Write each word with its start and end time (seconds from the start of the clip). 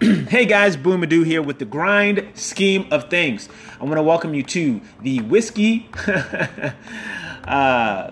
hey 0.00 0.46
guys, 0.46 0.76
Buihe 0.76 0.98
Madu 0.98 1.22
here 1.22 1.40
with 1.40 1.60
the 1.60 1.64
grind 1.64 2.28
scheme 2.34 2.88
of 2.90 3.08
things. 3.08 3.48
I 3.80 3.84
want 3.84 3.98
to 3.98 4.02
welcome 4.02 4.34
you 4.34 4.42
to 4.42 4.80
the 5.00 5.20
Whiskey 5.20 5.88
uh, 7.44 8.10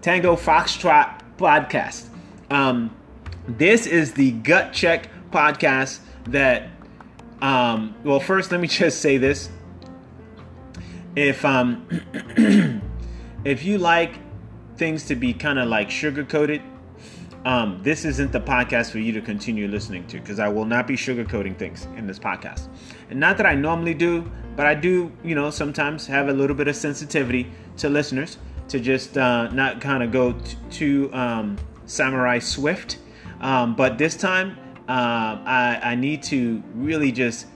Tango 0.00 0.36
Foxtrot 0.36 1.20
podcast. 1.38 2.06
Um, 2.48 2.94
this 3.48 3.88
is 3.88 4.12
the 4.12 4.30
gut 4.30 4.72
check 4.72 5.08
podcast 5.32 5.98
that, 6.26 6.68
um, 7.40 7.96
well, 8.04 8.20
first 8.20 8.52
let 8.52 8.60
me 8.60 8.68
just 8.68 9.00
say 9.00 9.18
this. 9.18 9.50
If 11.16 11.44
um, 11.44 11.88
if 13.44 13.64
you 13.64 13.78
like 13.78 14.20
things 14.76 15.04
to 15.06 15.16
be 15.16 15.32
kind 15.34 15.58
of 15.58 15.68
like 15.68 15.90
sugar 15.90 16.24
coated, 16.24 16.62
um, 17.44 17.80
this 17.82 18.04
isn't 18.04 18.30
the 18.30 18.40
podcast 18.40 18.90
for 18.90 18.98
you 18.98 19.12
to 19.12 19.20
continue 19.20 19.66
listening 19.66 20.06
to 20.06 20.20
because 20.20 20.38
I 20.38 20.48
will 20.48 20.64
not 20.64 20.86
be 20.86 20.94
sugarcoating 20.94 21.58
things 21.58 21.86
in 21.96 22.06
this 22.06 22.18
podcast. 22.18 22.68
And 23.10 23.18
not 23.18 23.36
that 23.38 23.46
I 23.46 23.54
normally 23.54 23.94
do, 23.94 24.30
but 24.54 24.66
I 24.66 24.74
do, 24.74 25.10
you 25.24 25.34
know, 25.34 25.50
sometimes 25.50 26.06
have 26.06 26.28
a 26.28 26.32
little 26.32 26.54
bit 26.54 26.68
of 26.68 26.76
sensitivity 26.76 27.50
to 27.78 27.88
listeners 27.88 28.38
to 28.68 28.78
just 28.78 29.18
uh, 29.18 29.48
not 29.48 29.80
kind 29.80 30.02
of 30.02 30.12
go 30.12 30.32
t- 30.32 30.56
too 30.70 31.10
um, 31.12 31.58
samurai 31.86 32.38
swift. 32.38 32.98
Um, 33.40 33.74
but 33.74 33.98
this 33.98 34.16
time, 34.16 34.56
uh, 34.88 35.42
I, 35.44 35.80
I 35.82 35.94
need 35.96 36.22
to 36.24 36.62
really 36.74 37.10
just 37.10 37.46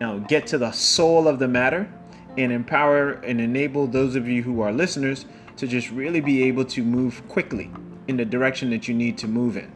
you 0.00 0.06
know, 0.06 0.20
get 0.20 0.46
to 0.48 0.58
the 0.58 0.72
soul 0.72 1.28
of 1.28 1.38
the 1.38 1.46
matter 1.46 1.90
and 2.36 2.50
empower 2.50 3.12
and 3.12 3.40
enable 3.40 3.86
those 3.86 4.16
of 4.16 4.26
you 4.26 4.42
who 4.42 4.60
are 4.60 4.72
listeners 4.72 5.24
to 5.56 5.66
just 5.66 5.90
really 5.90 6.20
be 6.20 6.42
able 6.44 6.64
to 6.64 6.82
move 6.82 7.26
quickly 7.28 7.70
in 8.08 8.16
the 8.16 8.24
direction 8.24 8.70
that 8.70 8.88
you 8.88 8.94
need 8.94 9.16
to 9.18 9.28
move 9.28 9.56
in. 9.56 9.72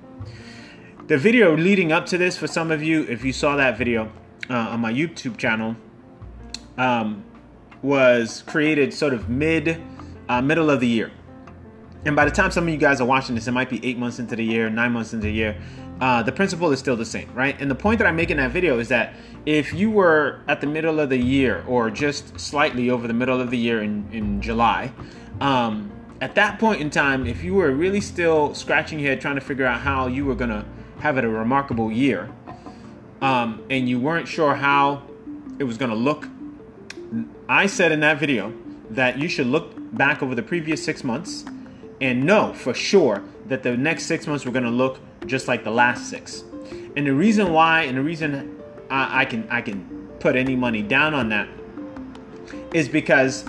The 1.07 1.17
video 1.17 1.57
leading 1.57 1.93
up 1.93 2.07
to 2.07 2.19
this, 2.19 2.37
for 2.37 2.47
some 2.47 2.71
of 2.71 2.83
you, 2.83 3.05
if 3.05 3.25
you 3.25 3.33
saw 3.33 3.57
that 3.57 3.79
video 3.79 4.13
uh, 4.51 4.55
on 4.55 4.81
my 4.81 4.93
YouTube 4.93 5.39
channel, 5.39 5.77
um, 6.77 7.25
was 7.83 8.43
created 8.47 8.93
sort 8.93 9.15
of 9.15 9.29
mid, 9.29 9.81
uh, 10.29 10.43
middle 10.43 10.71
of 10.71 10.81
the 10.81 10.89
year. 10.89 11.11
And 12.05 12.15
by 12.15 12.25
the 12.25 12.31
time 12.31 12.51
some 12.51 12.65
of 12.65 12.71
you 12.71 12.79
guys 12.79 13.01
are 13.01 13.07
watching 13.07 13.35
this, 13.35 13.49
it 13.49 13.53
might 13.53 13.71
be 13.71 13.85
eight 13.85 13.99
months 13.99 14.19
into 14.19 14.37
the 14.37 14.45
year, 14.45 14.71
nine 14.71 14.93
months 14.93 15.13
into 15.13 15.27
the 15.27 15.33
year. 15.33 15.57
Uh, 16.01 16.23
the 16.23 16.31
principle 16.31 16.71
is 16.71 16.79
still 16.79 16.97
the 16.97 17.05
same, 17.05 17.33
right? 17.35 17.61
And 17.61 17.71
the 17.71 17.75
point 17.75 17.99
that 17.99 18.07
I 18.07 18.13
make 18.13 18.31
in 18.31 18.37
that 18.37 18.53
video 18.53 18.79
is 18.79 18.89
that 18.89 19.15
if 19.47 19.73
you 19.73 19.91
were 19.91 20.41
at 20.47 20.61
the 20.61 20.67
middle 20.67 21.01
of 21.01 21.09
the 21.09 21.19
year 21.19 21.65
or 21.67 21.91
just 21.91 22.39
slightly 22.39 22.89
over 22.89 23.09
the 23.09 23.15
middle 23.15 23.41
of 23.41 23.51
the 23.51 23.59
year 23.59 23.83
in, 23.83 24.09
in 24.13 24.41
July, 24.41 24.93
um, 25.41 25.91
at 26.21 26.37
that 26.37 26.59
point 26.61 26.81
in 26.81 26.91
time, 26.91 27.27
if 27.27 27.43
you 27.43 27.55
were 27.55 27.73
really 27.73 28.01
still 28.01 28.55
scratching 28.55 29.01
your 29.01 29.11
head 29.11 29.21
trying 29.21 29.35
to 29.35 29.41
figure 29.41 29.67
out 29.67 29.81
how 29.81 30.07
you 30.07 30.25
were 30.25 30.35
going 30.35 30.51
to 30.51 30.65
have 31.01 31.19
it 31.19 31.25
a 31.25 31.29
remarkable 31.29 31.91
year, 31.91 32.31
um, 33.21 33.65
and 33.71 33.89
you 33.89 33.99
weren't 33.99 34.29
sure 34.29 34.55
how 34.55 35.03
it 35.59 35.65
was 35.65 35.77
going 35.77 35.91
to 35.91 35.97
look, 35.97 36.29
I 37.49 37.67
said 37.67 37.91
in 37.91 38.01
that 38.01 38.19
video 38.19 38.53
that 38.91 39.19
you 39.19 39.29
should 39.29 39.47
look 39.47 39.73
back 39.97 40.23
over 40.23 40.35
the 40.35 40.43
previous 40.43 40.85
six 40.85 41.03
months 41.03 41.45
and 42.01 42.25
know 42.25 42.53
for 42.53 42.75
sure 42.75 43.23
that 43.47 43.63
the 43.63 43.77
next 43.77 44.07
six 44.07 44.27
months 44.27 44.45
were 44.45 44.53
going 44.53 44.65
to 44.65 44.71
look 44.71 45.01
just 45.27 45.49
like 45.49 45.65
the 45.65 45.71
last 45.71 46.09
six. 46.09 46.45
And 46.97 47.07
the 47.07 47.15
reason 47.15 47.53
why, 47.53 47.83
and 47.83 47.97
the 47.97 48.03
reason 48.03 48.61
I, 48.91 49.23
I 49.23 49.25
can 49.25 49.49
I 49.51 49.61
can 49.61 50.09
put 50.21 50.37
any 50.37 50.57
money 50.57 50.83
down 50.83 51.15
on 51.15 51.29
that, 51.31 51.49
is 52.73 52.89
because 52.89 53.45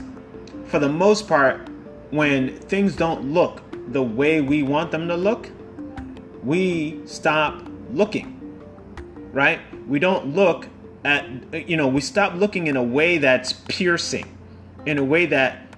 for 0.66 0.80
the 0.80 0.90
most 0.90 1.28
part, 1.28 1.68
when 2.12 2.56
things 2.56 2.96
don't 2.96 3.34
look 3.34 3.62
the 3.92 4.04
way 4.04 4.42
we 4.42 4.64
want 4.64 4.92
them 4.92 5.08
to 5.08 5.16
look, 5.16 5.50
we 6.44 7.00
stop 7.06 7.62
looking, 7.92 8.62
right? 9.32 9.60
We 9.88 10.00
don't 10.00 10.36
look 10.36 10.68
at, 11.04 11.26
you 11.68 11.76
know, 11.78 11.88
we 11.88 12.02
stop 12.02 12.36
looking 12.36 12.68
in 12.68 12.78
a 12.78 12.84
way 12.84 13.18
that's 13.18 13.54
piercing, 13.54 14.38
in 14.86 14.98
a 14.98 15.04
way 15.04 15.26
that 15.28 15.69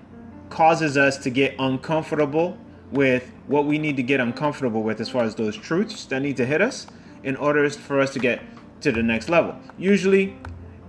causes 0.52 0.98
us 0.98 1.18
to 1.18 1.32
get 1.32 1.56
uncomfortable 1.58 2.58
with 2.92 3.32
what 3.48 3.66
we 3.66 3.80
need 3.80 3.96
to 3.98 4.04
get 4.04 4.20
uncomfortable 4.20 4.84
with 4.84 5.00
as 5.00 5.10
far 5.10 5.24
as 5.24 5.34
those 5.34 5.56
truths 5.58 6.06
that 6.06 6.22
need 6.22 6.38
to 6.38 6.46
hit 6.46 6.62
us 6.62 6.86
in 7.24 7.36
order 7.38 7.68
for 7.70 8.00
us 8.00 8.14
to 8.14 8.20
get 8.20 8.42
to 8.82 8.92
the 8.92 9.02
next 9.02 9.30
level. 9.30 9.56
Usually, 9.78 10.36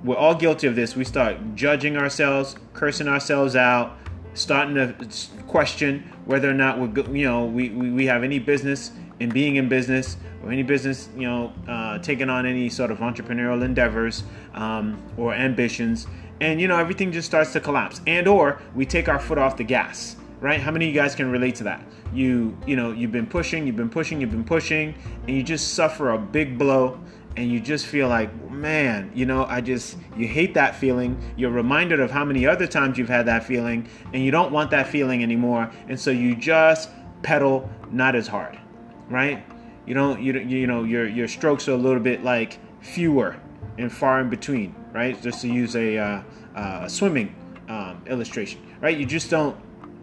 we're 0.04 0.16
all 0.16 0.34
guilty 0.34 0.66
of 0.66 0.74
this. 0.74 0.96
We 0.96 1.04
start 1.04 1.36
judging 1.54 1.96
ourselves, 1.96 2.56
cursing 2.72 3.06
ourselves 3.06 3.54
out, 3.54 3.96
starting 4.34 4.74
to 4.74 4.94
question 5.46 6.10
whether 6.24 6.50
or 6.50 6.54
not 6.54 6.78
we're 6.78 7.14
you 7.14 7.26
know 7.26 7.44
we, 7.44 7.68
we, 7.70 7.90
we 7.90 8.06
have 8.06 8.24
any 8.24 8.38
business 8.38 8.92
in 9.20 9.28
being 9.28 9.56
in 9.56 9.68
business 9.68 10.16
or 10.42 10.50
any 10.50 10.62
business 10.62 11.08
you 11.14 11.28
know 11.28 11.52
uh, 11.68 11.98
taking 11.98 12.30
on 12.30 12.46
any 12.46 12.68
sort 12.68 12.90
of 12.90 12.98
entrepreneurial 12.98 13.62
endeavors 13.62 14.24
um, 14.54 15.00
or 15.18 15.34
ambitions 15.34 16.06
and 16.42 16.60
you 16.60 16.68
know 16.68 16.78
everything 16.78 17.10
just 17.12 17.26
starts 17.26 17.52
to 17.52 17.60
collapse 17.60 18.00
and 18.06 18.26
or 18.28 18.60
we 18.74 18.84
take 18.84 19.08
our 19.08 19.18
foot 19.18 19.38
off 19.38 19.56
the 19.56 19.64
gas 19.64 20.16
right 20.40 20.60
how 20.60 20.70
many 20.70 20.88
of 20.88 20.94
you 20.94 21.00
guys 21.00 21.14
can 21.14 21.30
relate 21.30 21.54
to 21.54 21.64
that 21.64 21.82
you 22.12 22.56
you 22.66 22.76
know 22.76 22.92
you've 22.92 23.12
been 23.12 23.26
pushing 23.26 23.66
you've 23.66 23.76
been 23.76 23.88
pushing 23.88 24.20
you've 24.20 24.30
been 24.30 24.44
pushing 24.44 24.94
and 25.26 25.36
you 25.36 25.42
just 25.42 25.74
suffer 25.74 26.10
a 26.10 26.18
big 26.18 26.58
blow 26.58 27.00
and 27.36 27.50
you 27.50 27.60
just 27.60 27.86
feel 27.86 28.08
like, 28.08 28.50
man, 28.50 29.10
you 29.14 29.26
know, 29.26 29.44
I 29.46 29.60
just, 29.60 29.96
you 30.16 30.26
hate 30.26 30.54
that 30.54 30.76
feeling. 30.76 31.18
You're 31.36 31.50
reminded 31.50 32.00
of 32.00 32.10
how 32.10 32.24
many 32.24 32.46
other 32.46 32.66
times 32.66 32.98
you've 32.98 33.08
had 33.08 33.26
that 33.26 33.44
feeling, 33.44 33.88
and 34.12 34.22
you 34.22 34.30
don't 34.30 34.52
want 34.52 34.70
that 34.72 34.88
feeling 34.88 35.22
anymore. 35.22 35.70
And 35.88 35.98
so 35.98 36.10
you 36.10 36.36
just 36.36 36.90
pedal 37.22 37.70
not 37.90 38.14
as 38.14 38.26
hard, 38.26 38.58
right? 39.08 39.44
You 39.86 39.94
don't, 39.94 40.20
you, 40.20 40.38
you 40.38 40.66
know, 40.66 40.84
your, 40.84 41.08
your 41.08 41.28
strokes 41.28 41.68
are 41.68 41.72
a 41.72 41.76
little 41.76 42.00
bit 42.00 42.22
like 42.22 42.58
fewer 42.80 43.36
and 43.78 43.90
far 43.90 44.20
in 44.20 44.28
between, 44.28 44.74
right? 44.92 45.20
Just 45.20 45.40
to 45.42 45.48
use 45.48 45.74
a, 45.76 45.98
uh, 45.98 46.22
uh, 46.54 46.88
swimming 46.88 47.34
um, 47.68 48.02
illustration, 48.06 48.60
right? 48.80 48.96
You 48.96 49.06
just 49.06 49.30
don't, 49.30 49.56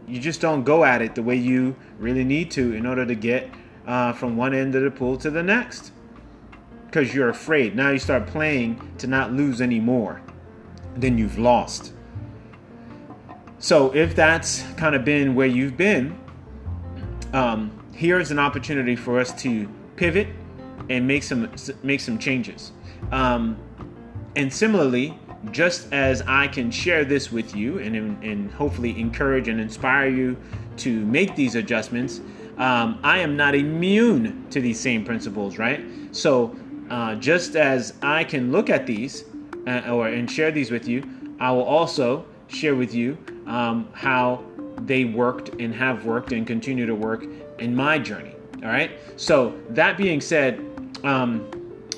you 0.07 0.19
just 0.19 0.41
don't 0.41 0.63
go 0.63 0.83
at 0.83 1.01
it 1.01 1.15
the 1.15 1.23
way 1.23 1.35
you 1.35 1.75
really 1.99 2.23
need 2.23 2.51
to 2.51 2.73
in 2.73 2.85
order 2.85 3.05
to 3.05 3.15
get 3.15 3.49
uh, 3.85 4.13
from 4.13 4.35
one 4.35 4.53
end 4.53 4.75
of 4.75 4.83
the 4.83 4.91
pool 4.91 5.17
to 5.17 5.29
the 5.29 5.43
next 5.43 5.91
because 6.85 7.13
you're 7.13 7.29
afraid. 7.29 7.75
Now 7.75 7.91
you 7.91 7.99
start 7.99 8.25
playing 8.25 8.81
to 8.97 9.07
not 9.07 9.31
lose 9.31 9.61
any 9.61 9.79
more 9.79 10.21
than 10.95 11.17
you've 11.17 11.37
lost. 11.37 11.93
So 13.59 13.93
if 13.93 14.15
that's 14.15 14.63
kind 14.73 14.95
of 14.95 15.05
been 15.05 15.35
where 15.35 15.47
you've 15.47 15.77
been, 15.77 16.17
um, 17.33 17.71
here's 17.93 18.31
an 18.31 18.39
opportunity 18.39 18.95
for 18.95 19.19
us 19.19 19.31
to 19.43 19.67
pivot 19.97 20.27
and 20.89 21.05
make 21.05 21.21
some 21.21 21.51
make 21.83 21.99
some 21.99 22.17
changes. 22.17 22.71
Um, 23.11 23.57
and 24.35 24.51
similarly, 24.51 25.17
just 25.51 25.91
as 25.93 26.21
I 26.27 26.47
can 26.47 26.69
share 26.69 27.05
this 27.05 27.31
with 27.31 27.55
you 27.55 27.79
and, 27.79 27.95
and 27.95 28.51
hopefully 28.51 28.99
encourage 28.99 29.47
and 29.47 29.59
inspire 29.59 30.09
you 30.09 30.37
to 30.77 31.05
make 31.05 31.35
these 31.35 31.55
adjustments, 31.55 32.21
um, 32.57 32.99
I 33.03 33.19
am 33.19 33.37
not 33.37 33.55
immune 33.55 34.45
to 34.49 34.59
these 34.59 34.79
same 34.79 35.05
principles, 35.05 35.57
right? 35.57 35.81
So 36.11 36.55
uh, 36.89 37.15
just 37.15 37.55
as 37.55 37.93
I 38.01 38.23
can 38.23 38.51
look 38.51 38.69
at 38.69 38.85
these 38.85 39.23
uh, 39.65 39.81
or 39.89 40.07
and 40.07 40.29
share 40.29 40.51
these 40.51 40.71
with 40.71 40.87
you, 40.87 41.03
I 41.39 41.51
will 41.51 41.63
also 41.63 42.25
share 42.47 42.75
with 42.75 42.93
you 42.93 43.17
um, 43.47 43.87
how 43.93 44.43
they 44.81 45.05
worked 45.05 45.49
and 45.61 45.73
have 45.73 46.05
worked 46.05 46.31
and 46.33 46.45
continue 46.45 46.85
to 46.85 46.95
work 46.95 47.25
in 47.59 47.75
my 47.75 47.97
journey. 47.97 48.35
All 48.61 48.69
right. 48.69 48.91
So 49.15 49.57
that 49.69 49.97
being 49.97 50.19
said, 50.19 50.59
um, 51.03 51.49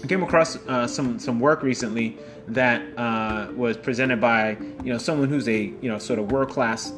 I 0.04 0.08
came 0.08 0.24
across 0.24 0.56
uh, 0.68 0.88
some 0.88 1.20
some 1.20 1.40
work 1.40 1.62
recently 1.62 2.18
that 2.48 2.82
uh, 2.98 3.52
was 3.56 3.78
presented 3.78 4.20
by 4.20 4.58
you 4.84 4.92
know 4.92 4.98
someone 4.98 5.30
who's 5.30 5.48
a 5.48 5.62
you 5.82 5.90
know 5.90 5.98
sort 6.00 6.20
of 6.20 6.32
world 6.32 6.50
class 6.50 6.94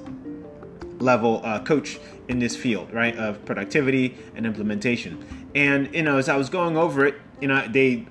level 1.00 1.41
uh, 1.44 1.59
coach 1.59 2.00
in 2.30 2.40
this 2.40 2.56
field, 2.56 2.91
right, 2.94 3.16
of 3.18 3.44
productivity 3.46 4.16
and 4.35 4.46
implementation. 4.46 5.23
And 5.53 5.94
you 5.94 6.03
know, 6.03 6.17
as 6.17 6.29
I 6.29 6.38
was 6.38 6.50
going 6.50 6.78
over 6.78 7.05
it, 7.05 7.16
you 7.41 7.47
know 7.47 7.67
they 7.67 8.08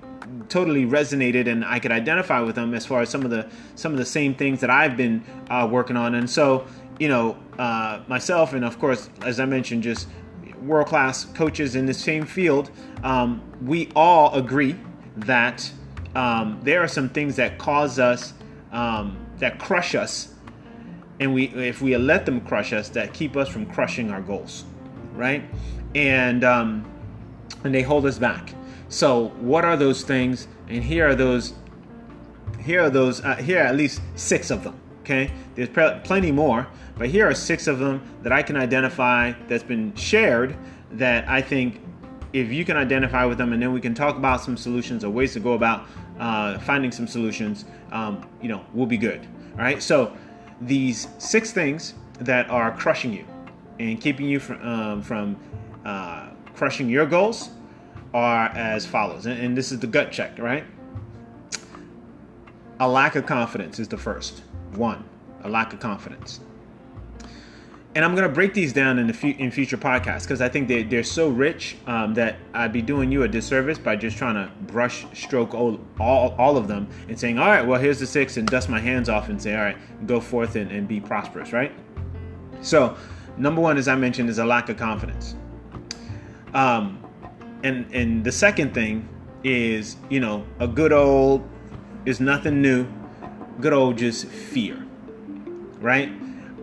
totally 0.49 0.85
resonated 0.85 1.47
and 1.47 1.65
I 1.65 1.79
could 1.79 1.91
identify 1.91 2.39
with 2.39 2.55
them 2.55 2.73
as 2.73 2.85
far 2.85 3.01
as 3.01 3.09
some 3.09 3.23
of 3.23 3.31
the 3.31 3.49
some 3.75 3.91
of 3.91 3.97
the 3.97 4.05
same 4.05 4.35
things 4.35 4.61
that 4.61 4.69
I've 4.69 4.95
been 4.95 5.23
uh, 5.49 5.67
working 5.69 5.97
on. 5.97 6.15
And 6.15 6.29
so 6.29 6.67
you 6.99 7.07
know 7.07 7.37
uh, 7.57 8.01
myself 8.07 8.53
and 8.53 8.63
of 8.63 8.77
course 8.79 9.09
as 9.23 9.39
I 9.39 9.45
mentioned 9.45 9.83
just 9.83 10.07
world 10.65 10.87
class 10.87 11.25
coaches 11.25 11.75
in 11.75 11.85
the 11.85 11.93
same 11.93 12.25
field, 12.25 12.71
um, 13.03 13.41
we 13.61 13.89
all 13.95 14.33
agree 14.33 14.75
that 15.17 15.71
um, 16.15 16.59
there 16.63 16.81
are 16.81 16.87
some 16.87 17.09
things 17.09 17.35
that 17.35 17.57
cause 17.57 17.99
us 17.99 18.33
um, 18.71 19.17
that 19.37 19.59
crush 19.59 19.95
us, 19.95 20.33
and 21.19 21.33
we 21.33 21.45
if 21.49 21.81
we 21.81 21.95
let 21.97 22.25
them 22.25 22.41
crush 22.41 22.73
us, 22.73 22.89
that 22.89 23.13
keep 23.13 23.35
us 23.35 23.47
from 23.47 23.65
crushing 23.65 24.09
our 24.09 24.21
goals, 24.21 24.65
right? 25.13 25.43
And 25.95 26.43
um, 26.43 26.89
and 27.63 27.73
they 27.73 27.81
hold 27.81 28.05
us 28.05 28.17
back. 28.17 28.53
So, 28.89 29.29
what 29.39 29.65
are 29.65 29.77
those 29.77 30.03
things? 30.03 30.47
And 30.67 30.83
here 30.83 31.07
are 31.07 31.15
those. 31.15 31.53
Here 32.59 32.81
are 32.81 32.89
those. 32.89 33.21
Uh, 33.21 33.35
here 33.35 33.59
are 33.59 33.65
at 33.65 33.75
least 33.75 34.01
six 34.15 34.51
of 34.51 34.63
them. 34.63 34.79
Okay, 35.03 35.29
there's 35.55 35.67
plenty 35.67 36.31
more, 36.31 36.65
but 36.97 37.09
here 37.09 37.27
are 37.27 37.33
six 37.33 37.67
of 37.67 37.77
them 37.77 38.01
that 38.21 38.31
I 38.31 38.41
can 38.41 38.55
identify 38.55 39.33
that's 39.49 39.61
been 39.63 39.93
shared 39.95 40.55
that 40.91 41.27
I 41.27 41.41
think 41.41 41.81
if 42.31 42.53
you 42.53 42.63
can 42.63 42.77
identify 42.77 43.25
with 43.25 43.37
them 43.37 43.51
and 43.51 43.61
then 43.61 43.73
we 43.73 43.81
can 43.81 43.93
talk 43.93 44.15
about 44.15 44.39
some 44.39 44.55
solutions 44.55 45.03
or 45.03 45.09
ways 45.09 45.33
to 45.33 45.41
go 45.41 45.53
about 45.53 45.87
uh, 46.19 46.57
finding 46.59 46.89
some 46.89 47.05
solutions, 47.05 47.65
um, 47.91 48.25
you 48.41 48.47
know, 48.47 48.65
we'll 48.73 48.85
be 48.85 48.97
good. 48.97 49.27
All 49.53 49.59
right, 49.59 49.83
so 49.83 50.15
these 50.61 51.09
six 51.17 51.51
things 51.51 51.95
that 52.21 52.49
are 52.49 52.71
crushing 52.71 53.11
you 53.11 53.25
and 53.79 53.99
keeping 53.99 54.25
you 54.25 54.39
from, 54.39 54.61
um, 54.65 55.01
from 55.01 55.35
uh, 55.83 56.29
crushing 56.55 56.87
your 56.87 57.05
goals 57.05 57.49
are 58.13 58.47
as 58.55 58.85
follows. 58.85 59.25
And, 59.25 59.37
and 59.37 59.57
this 59.57 59.73
is 59.73 59.79
the 59.79 59.87
gut 59.87 60.13
check, 60.13 60.39
right? 60.39 60.63
A 62.79 62.87
lack 62.87 63.17
of 63.17 63.25
confidence 63.25 63.79
is 63.79 63.89
the 63.89 63.97
first. 63.97 64.43
One, 64.77 65.03
a 65.43 65.49
lack 65.49 65.73
of 65.73 65.79
confidence. 65.79 66.39
And 67.95 68.03
I'm 68.03 68.15
going 68.15 68.27
to 68.27 68.33
break 68.33 68.55
these 68.55 68.73
down 68.73 68.97
in 68.97 69.05
the 69.05 69.13
fu- 69.13 69.35
in 69.37 69.51
future 69.51 69.77
podcasts 69.77 70.23
because 70.23 70.41
I 70.41 70.49
think 70.49 70.67
they, 70.67 70.81
they're 70.81 71.03
so 71.03 71.29
rich 71.29 71.77
um, 71.85 72.15
that 72.15 72.37
I'd 72.53 72.73
be 72.73 72.81
doing 72.81 73.11
you 73.11 73.21
a 73.21 73.27
disservice 73.27 73.77
by 73.77 73.95
just 73.95 74.17
trying 74.17 74.33
to 74.33 74.51
brush 74.63 75.05
stroke 75.13 75.53
all, 75.53 75.79
all, 75.99 76.33
all 76.39 76.57
of 76.57 76.67
them 76.67 76.87
and 77.07 77.19
saying, 77.19 77.37
all 77.37 77.47
right, 77.47 77.65
well, 77.65 77.79
here's 77.79 77.99
the 77.99 78.07
six 78.07 78.37
and 78.37 78.47
dust 78.47 78.67
my 78.67 78.79
hands 78.79 79.09
off 79.09 79.29
and 79.29 79.39
say, 79.39 79.55
all 79.55 79.61
right, 79.61 79.77
go 80.07 80.19
forth 80.19 80.55
and, 80.55 80.71
and 80.71 80.87
be 80.87 80.99
prosperous, 80.99 81.53
right? 81.53 81.71
So, 82.61 82.97
number 83.37 83.61
one, 83.61 83.77
as 83.77 83.87
I 83.87 83.95
mentioned, 83.95 84.27
is 84.27 84.39
a 84.39 84.45
lack 84.45 84.69
of 84.69 84.77
confidence. 84.77 85.35
Um, 86.55 87.03
and, 87.63 87.85
and 87.93 88.23
the 88.23 88.31
second 88.31 88.73
thing 88.73 89.07
is, 89.43 89.97
you 90.09 90.19
know, 90.19 90.45
a 90.59 90.67
good 90.67 90.93
old 90.93 91.47
is 92.05 92.19
nothing 92.19 92.61
new 92.61 92.87
good 93.59 93.73
old 93.73 93.97
just 93.97 94.25
fear, 94.25 94.85
right? 95.79 96.11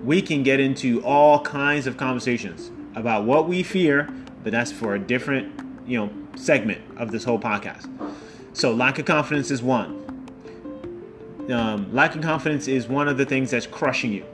We 0.02 0.22
can 0.22 0.42
get 0.42 0.60
into 0.60 1.02
all 1.04 1.40
kinds 1.40 1.86
of 1.86 1.96
conversations 1.96 2.70
about 2.94 3.24
what 3.24 3.48
we 3.48 3.62
fear, 3.62 4.08
but 4.42 4.52
that's 4.52 4.72
for 4.72 4.94
a 4.94 4.98
different, 4.98 5.52
you 5.86 5.98
know, 5.98 6.10
segment 6.36 6.80
of 6.96 7.10
this 7.10 7.24
whole 7.24 7.38
podcast. 7.38 7.88
So 8.52 8.72
lack 8.72 8.98
of 8.98 9.04
confidence 9.04 9.50
is 9.50 9.62
one. 9.62 9.98
Um, 11.50 11.92
lack 11.92 12.14
of 12.14 12.22
confidence 12.22 12.68
is 12.68 12.86
one 12.86 13.08
of 13.08 13.16
the 13.18 13.24
things 13.24 13.50
that's 13.50 13.66
crushing 13.66 14.12
you 14.12 14.24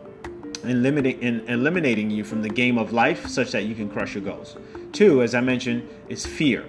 and 0.64 0.82
limiting 0.82 1.22
and 1.22 1.48
eliminating 1.48 2.10
you 2.10 2.24
from 2.24 2.42
the 2.42 2.48
game 2.48 2.78
of 2.78 2.92
life 2.92 3.26
such 3.26 3.52
that 3.52 3.64
you 3.64 3.74
can 3.74 3.88
crush 3.88 4.14
your 4.14 4.24
goals. 4.24 4.56
Two, 4.92 5.22
as 5.22 5.34
I 5.34 5.40
mentioned, 5.40 5.88
is 6.08 6.26
fear. 6.26 6.64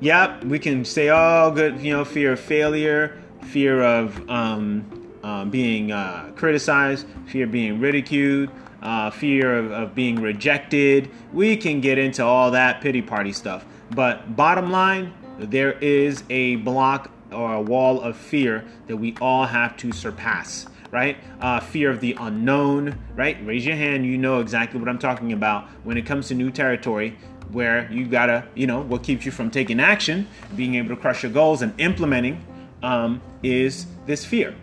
Yep, 0.00 0.44
we 0.44 0.58
can 0.58 0.84
say, 0.84 1.10
oh, 1.10 1.50
good, 1.54 1.80
you 1.80 1.92
know, 1.92 2.04
fear 2.04 2.32
of 2.32 2.40
failure, 2.40 3.20
fear 3.48 3.82
of 3.82 4.28
um, 4.28 4.84
uh, 5.22 5.44
being 5.44 5.90
uh, 5.90 6.30
criticized, 6.36 7.06
fear 7.26 7.44
of 7.44 7.50
being 7.50 7.80
ridiculed, 7.80 8.50
uh, 8.82 9.10
fear 9.10 9.58
of, 9.58 9.72
of, 9.72 9.94
being 9.94 10.20
rejected. 10.20 11.10
We 11.32 11.56
can 11.56 11.80
get 11.80 11.98
into 11.98 12.24
all 12.24 12.50
that 12.52 12.80
pity 12.80 13.02
party 13.02 13.32
stuff. 13.32 13.64
But 13.90 14.36
bottom 14.36 14.70
line, 14.70 15.12
there 15.38 15.72
is 15.72 16.22
a 16.30 16.56
block 16.56 17.10
or 17.32 17.54
a 17.54 17.60
wall 17.60 18.00
of 18.00 18.16
fear 18.16 18.64
that 18.86 18.96
we 18.96 19.16
all 19.20 19.46
have 19.46 19.76
to 19.78 19.92
surpass, 19.92 20.66
right? 20.90 21.16
Uh, 21.40 21.60
fear 21.60 21.90
of 21.90 22.00
the 22.00 22.16
unknown, 22.20 22.98
right? 23.16 23.36
Raise 23.44 23.66
your 23.66 23.76
hand, 23.76 24.06
you 24.06 24.18
know 24.18 24.40
exactly 24.40 24.78
what 24.78 24.88
I'm 24.88 24.98
talking 24.98 25.32
about 25.32 25.66
when 25.84 25.96
it 25.96 26.06
comes 26.06 26.28
to 26.28 26.34
new 26.34 26.50
territory 26.50 27.16
where 27.50 27.90
you 27.90 28.06
gotta, 28.06 28.46
you 28.54 28.66
know, 28.66 28.82
what 28.82 29.02
keeps 29.02 29.24
you 29.24 29.32
from 29.32 29.50
taking 29.50 29.80
action, 29.80 30.26
being 30.54 30.74
able 30.74 30.90
to 30.90 30.96
crush 30.96 31.22
your 31.22 31.32
goals 31.32 31.62
and 31.62 31.78
implementing 31.80 32.44
um, 32.82 33.20
is 33.42 33.86
this 34.06 34.24
fear. 34.24 34.54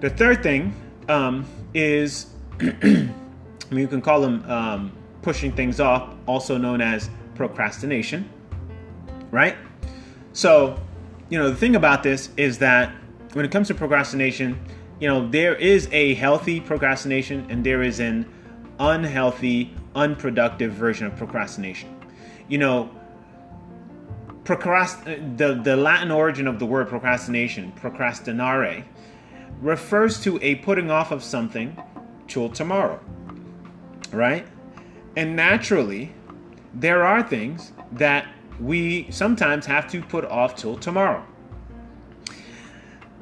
The 0.00 0.10
third 0.10 0.42
thing 0.42 0.74
um, 1.08 1.46
is, 1.74 2.26
I 2.60 2.64
mean, 2.64 3.12
you 3.70 3.88
can 3.88 4.00
call 4.00 4.20
them 4.20 4.48
um, 4.50 4.92
pushing 5.22 5.52
things 5.52 5.80
off, 5.80 6.14
also 6.26 6.56
known 6.56 6.80
as 6.80 7.10
procrastination, 7.34 8.28
right? 9.30 9.56
So, 10.32 10.78
you 11.30 11.38
know, 11.38 11.50
the 11.50 11.56
thing 11.56 11.76
about 11.76 12.02
this 12.02 12.30
is 12.36 12.58
that 12.58 12.92
when 13.32 13.44
it 13.44 13.50
comes 13.50 13.68
to 13.68 13.74
procrastination, 13.74 14.58
you 15.00 15.08
know, 15.08 15.28
there 15.28 15.54
is 15.54 15.88
a 15.92 16.14
healthy 16.14 16.60
procrastination 16.60 17.46
and 17.50 17.64
there 17.64 17.82
is 17.82 18.00
an 18.00 18.26
unhealthy, 18.80 19.74
unproductive 19.94 20.72
version 20.72 21.06
of 21.06 21.16
procrastination. 21.16 21.94
You 22.48 22.58
know, 22.58 22.90
procrast- 24.48 25.36
the, 25.36 25.54
the 25.54 25.76
Latin 25.76 26.10
origin 26.10 26.46
of 26.46 26.58
the 26.58 26.64
word 26.64 26.88
procrastination, 26.88 27.70
procrastinare, 27.78 28.84
refers 29.60 30.20
to 30.22 30.42
a 30.42 30.54
putting 30.56 30.90
off 30.90 31.12
of 31.12 31.22
something 31.22 31.76
till 32.26 32.48
tomorrow. 32.48 32.98
Right? 34.10 34.46
And 35.16 35.36
naturally, 35.36 36.14
there 36.72 37.04
are 37.04 37.22
things 37.22 37.72
that 37.92 38.26
we 38.58 39.10
sometimes 39.10 39.66
have 39.66 39.90
to 39.90 40.00
put 40.00 40.24
off 40.24 40.56
till 40.56 40.78
tomorrow. 40.78 41.24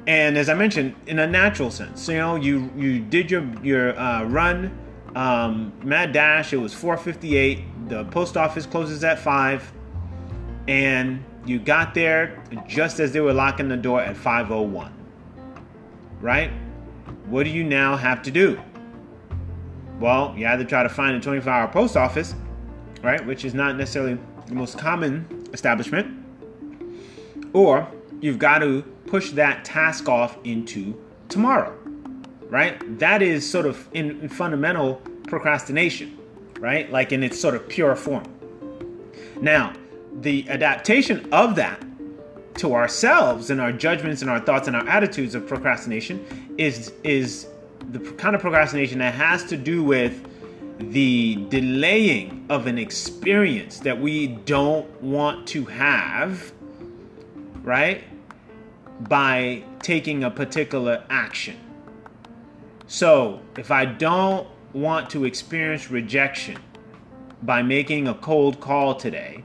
And 0.07 0.37
as 0.37 0.47
I 0.47 0.53
mentioned, 0.53 0.95
in 1.07 1.19
a 1.19 1.27
natural 1.27 1.69
sense, 1.69 2.07
you 2.07 2.15
know, 2.15 2.35
you 2.37 2.71
you 2.77 3.01
did 3.01 3.29
your 3.29 3.45
your 3.61 3.99
uh, 3.99 4.23
run, 4.23 4.77
um, 5.15 5.73
mad 5.83 6.13
dash. 6.13 6.53
It 6.53 6.57
was 6.57 6.73
4:58. 6.73 7.89
The 7.89 8.05
post 8.05 8.37
office 8.37 8.65
closes 8.65 9.03
at 9.03 9.19
five 9.19 9.73
and 10.67 11.23
you 11.45 11.59
got 11.59 11.93
there 11.93 12.43
just 12.67 12.99
as 12.99 13.11
they 13.13 13.21
were 13.21 13.33
locking 13.33 13.69
the 13.69 13.77
door 13.77 14.01
at 14.01 14.17
501. 14.17 14.93
Right? 16.19 16.51
What 17.27 17.43
do 17.43 17.49
you 17.49 17.63
now 17.63 17.95
have 17.95 18.21
to 18.23 18.31
do? 18.31 18.61
Well, 19.99 20.33
you 20.37 20.45
either 20.45 20.63
try 20.63 20.83
to 20.83 20.89
find 20.89 21.15
a 21.15 21.19
24 21.19 21.51
hour 21.51 21.67
post 21.67 21.97
office, 21.97 22.35
right, 23.01 23.25
which 23.25 23.45
is 23.45 23.53
not 23.53 23.77
necessarily 23.77 24.17
the 24.47 24.55
most 24.55 24.77
common 24.77 25.47
establishment, 25.53 26.25
or 27.53 27.87
you've 28.21 28.39
got 28.39 28.59
to 28.59 28.81
push 29.07 29.31
that 29.31 29.65
task 29.65 30.07
off 30.07 30.37
into 30.43 30.99
tomorrow, 31.29 31.75
right? 32.49 32.99
That 32.99 33.21
is 33.21 33.49
sort 33.49 33.65
of 33.65 33.87
in, 33.93 34.19
in 34.21 34.29
fundamental 34.29 35.01
procrastination, 35.27 36.17
right? 36.59 36.91
Like 36.91 37.11
in 37.11 37.23
its 37.23 37.39
sort 37.39 37.55
of 37.55 37.67
pure 37.67 37.95
form. 37.95 38.25
Now, 39.41 39.73
the 40.21 40.47
adaptation 40.49 41.27
of 41.31 41.55
that 41.55 41.83
to 42.55 42.73
ourselves 42.73 43.49
and 43.49 43.61
our 43.61 43.71
judgments 43.71 44.21
and 44.21 44.31
our 44.31 44.39
thoughts 44.39 44.67
and 44.67 44.75
our 44.75 44.87
attitudes 44.87 45.35
of 45.35 45.47
procrastination 45.47 46.25
is 46.57 46.91
is 47.03 47.47
the 47.91 47.99
kind 48.13 48.35
of 48.35 48.41
procrastination 48.41 48.99
that 48.99 49.13
has 49.13 49.43
to 49.45 49.55
do 49.55 49.83
with 49.83 50.25
the 50.79 51.35
delaying 51.49 52.45
of 52.49 52.67
an 52.67 52.77
experience 52.77 53.79
that 53.79 53.99
we 53.99 54.27
don't 54.27 54.89
want 55.01 55.47
to 55.47 55.65
have 55.65 56.51
right 57.61 58.03
by 59.01 59.63
taking 59.79 60.23
a 60.23 60.31
particular 60.31 61.03
action. 61.09 61.57
So 62.87 63.41
if 63.57 63.69
i 63.69 63.85
don't 63.85 64.47
want 64.73 65.09
to 65.11 65.25
experience 65.25 65.91
rejection 65.91 66.57
by 67.43 67.61
making 67.61 68.07
a 68.07 68.13
cold 68.15 68.59
call 68.59 68.95
today 68.95 69.43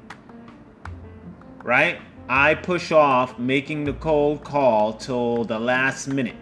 right? 1.62 2.00
I 2.28 2.54
push 2.54 2.92
off 2.92 3.38
making 3.38 3.84
the 3.84 3.92
cold 3.94 4.44
call 4.44 4.94
till 4.94 5.44
the 5.44 5.58
last 5.58 6.06
minute, 6.08 6.36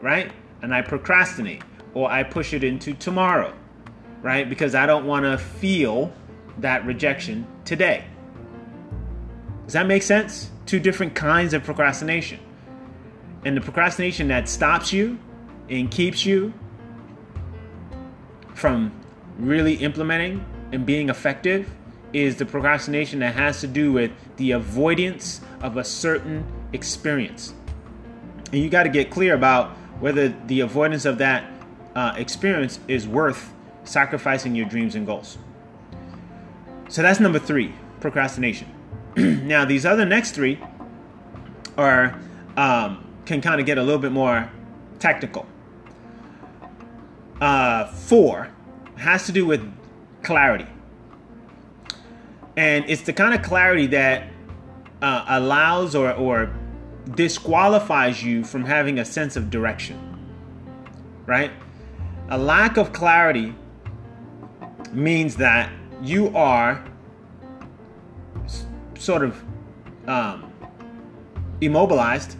right? 0.00 0.30
And 0.62 0.74
I 0.74 0.82
procrastinate 0.82 1.62
or 1.94 2.10
I 2.10 2.22
push 2.22 2.52
it 2.52 2.64
into 2.64 2.94
tomorrow, 2.94 3.54
right? 4.22 4.48
Because 4.48 4.74
I 4.74 4.86
don't 4.86 5.06
want 5.06 5.24
to 5.24 5.38
feel 5.38 6.12
that 6.58 6.84
rejection 6.86 7.46
today. 7.64 8.04
Does 9.64 9.74
that 9.74 9.86
make 9.86 10.02
sense? 10.02 10.50
Two 10.66 10.80
different 10.80 11.14
kinds 11.14 11.54
of 11.54 11.64
procrastination. 11.64 12.40
And 13.44 13.56
the 13.56 13.60
procrastination 13.60 14.28
that 14.28 14.48
stops 14.48 14.92
you 14.92 15.18
and 15.68 15.90
keeps 15.90 16.24
you 16.24 16.52
from 18.54 18.92
really 19.38 19.74
implementing 19.74 20.44
and 20.72 20.86
being 20.86 21.08
effective 21.08 21.68
is 22.12 22.36
the 22.36 22.46
procrastination 22.46 23.20
that 23.20 23.34
has 23.34 23.60
to 23.60 23.66
do 23.66 23.92
with 23.92 24.10
the 24.36 24.52
avoidance 24.52 25.40
of 25.60 25.76
a 25.76 25.84
certain 25.84 26.44
experience. 26.72 27.54
And 28.52 28.60
you 28.60 28.68
got 28.68 28.82
to 28.82 28.88
get 28.88 29.10
clear 29.10 29.34
about 29.34 29.70
whether 30.00 30.28
the 30.46 30.60
avoidance 30.60 31.04
of 31.04 31.18
that 31.18 31.50
uh, 31.94 32.14
experience 32.16 32.78
is 32.88 33.06
worth 33.06 33.52
sacrificing 33.84 34.54
your 34.54 34.66
dreams 34.66 34.94
and 34.94 35.06
goals. 35.06 35.38
So 36.88 37.02
that's 37.02 37.20
number 37.20 37.38
three 37.38 37.74
procrastination. 38.00 38.68
now, 39.16 39.64
these 39.64 39.86
other 39.86 40.04
next 40.04 40.32
three 40.32 40.58
are 41.76 42.18
um, 42.56 43.06
can 43.24 43.40
kind 43.40 43.60
of 43.60 43.66
get 43.66 43.78
a 43.78 43.82
little 43.82 44.00
bit 44.00 44.12
more 44.12 44.50
technical. 44.98 45.46
Uh, 47.40 47.86
four 47.86 48.50
has 48.96 49.26
to 49.26 49.32
do 49.32 49.46
with 49.46 49.72
clarity 50.22 50.66
and 52.56 52.84
it's 52.88 53.02
the 53.02 53.12
kind 53.12 53.34
of 53.34 53.42
clarity 53.42 53.86
that 53.88 54.28
uh, 55.00 55.24
allows 55.28 55.94
or, 55.94 56.12
or 56.12 56.54
disqualifies 57.14 58.22
you 58.22 58.44
from 58.44 58.64
having 58.64 58.98
a 58.98 59.04
sense 59.04 59.36
of 59.36 59.50
direction 59.50 60.12
right? 61.26 61.50
A 62.30 62.38
lack 62.38 62.76
of 62.76 62.92
clarity 62.92 63.54
means 64.92 65.36
that 65.36 65.70
you 66.02 66.34
are 66.36 66.84
s- 68.44 68.66
sort 68.98 69.22
of 69.22 69.42
um, 70.06 70.52
immobilized 71.60 72.36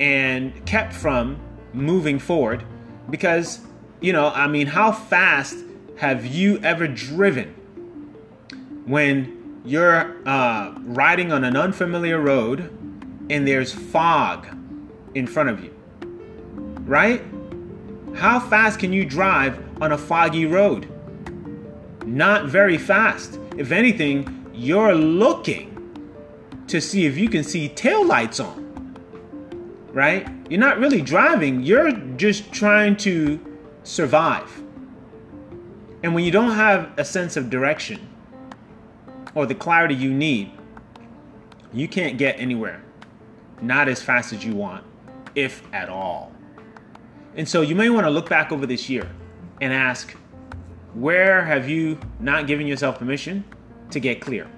and 0.00 0.64
kept 0.66 0.92
from 0.92 1.38
moving 1.72 2.18
forward 2.18 2.64
because, 3.10 3.60
you 4.00 4.12
know, 4.12 4.28
I 4.28 4.46
mean, 4.46 4.66
how 4.66 4.92
fast 4.92 5.56
have 5.96 6.26
you 6.26 6.58
ever 6.58 6.86
driven 6.86 7.54
when 8.88 9.60
you're 9.66 10.16
uh, 10.26 10.72
riding 10.78 11.30
on 11.30 11.44
an 11.44 11.56
unfamiliar 11.56 12.18
road 12.18 12.60
and 13.28 13.46
there's 13.46 13.72
fog 13.72 14.48
in 15.14 15.26
front 15.26 15.50
of 15.50 15.62
you? 15.62 15.74
Right? 16.86 17.22
How 18.16 18.40
fast 18.40 18.80
can 18.80 18.92
you 18.92 19.04
drive 19.04 19.62
on 19.82 19.92
a 19.92 19.98
foggy 19.98 20.46
road? 20.46 20.88
Not 22.06 22.46
very 22.46 22.78
fast. 22.78 23.38
If 23.58 23.72
anything, 23.72 24.46
you're 24.54 24.94
looking 24.94 25.66
to 26.66 26.80
see 26.80 27.04
if 27.04 27.18
you 27.18 27.28
can 27.28 27.44
see 27.44 27.68
tail 27.68 28.06
lights 28.06 28.40
on. 28.40 28.64
Right? 29.92 30.26
You're 30.48 30.60
not 30.60 30.78
really 30.78 31.02
driving, 31.02 31.62
you're 31.62 31.92
just 32.16 32.50
trying 32.52 32.96
to 32.98 33.38
survive. 33.82 34.62
And 36.02 36.14
when 36.14 36.24
you 36.24 36.30
don't 36.30 36.52
have 36.52 36.90
a 36.96 37.04
sense 37.04 37.36
of 37.36 37.50
direction 37.50 38.07
or 39.38 39.46
the 39.46 39.54
clarity 39.54 39.94
you 39.94 40.12
need, 40.12 40.50
you 41.72 41.86
can't 41.86 42.18
get 42.18 42.40
anywhere. 42.40 42.82
Not 43.62 43.88
as 43.88 44.02
fast 44.02 44.32
as 44.32 44.44
you 44.44 44.52
want, 44.52 44.82
if 45.36 45.62
at 45.72 45.88
all. 45.88 46.32
And 47.36 47.48
so 47.48 47.60
you 47.60 47.76
may 47.76 47.88
want 47.88 48.04
to 48.04 48.10
look 48.10 48.28
back 48.28 48.50
over 48.50 48.66
this 48.66 48.90
year 48.90 49.08
and 49.60 49.72
ask, 49.72 50.16
where 50.94 51.44
have 51.44 51.68
you 51.68 52.00
not 52.18 52.48
given 52.48 52.66
yourself 52.66 52.98
permission 52.98 53.44
to 53.92 54.00
get 54.00 54.20
clear 54.20 54.50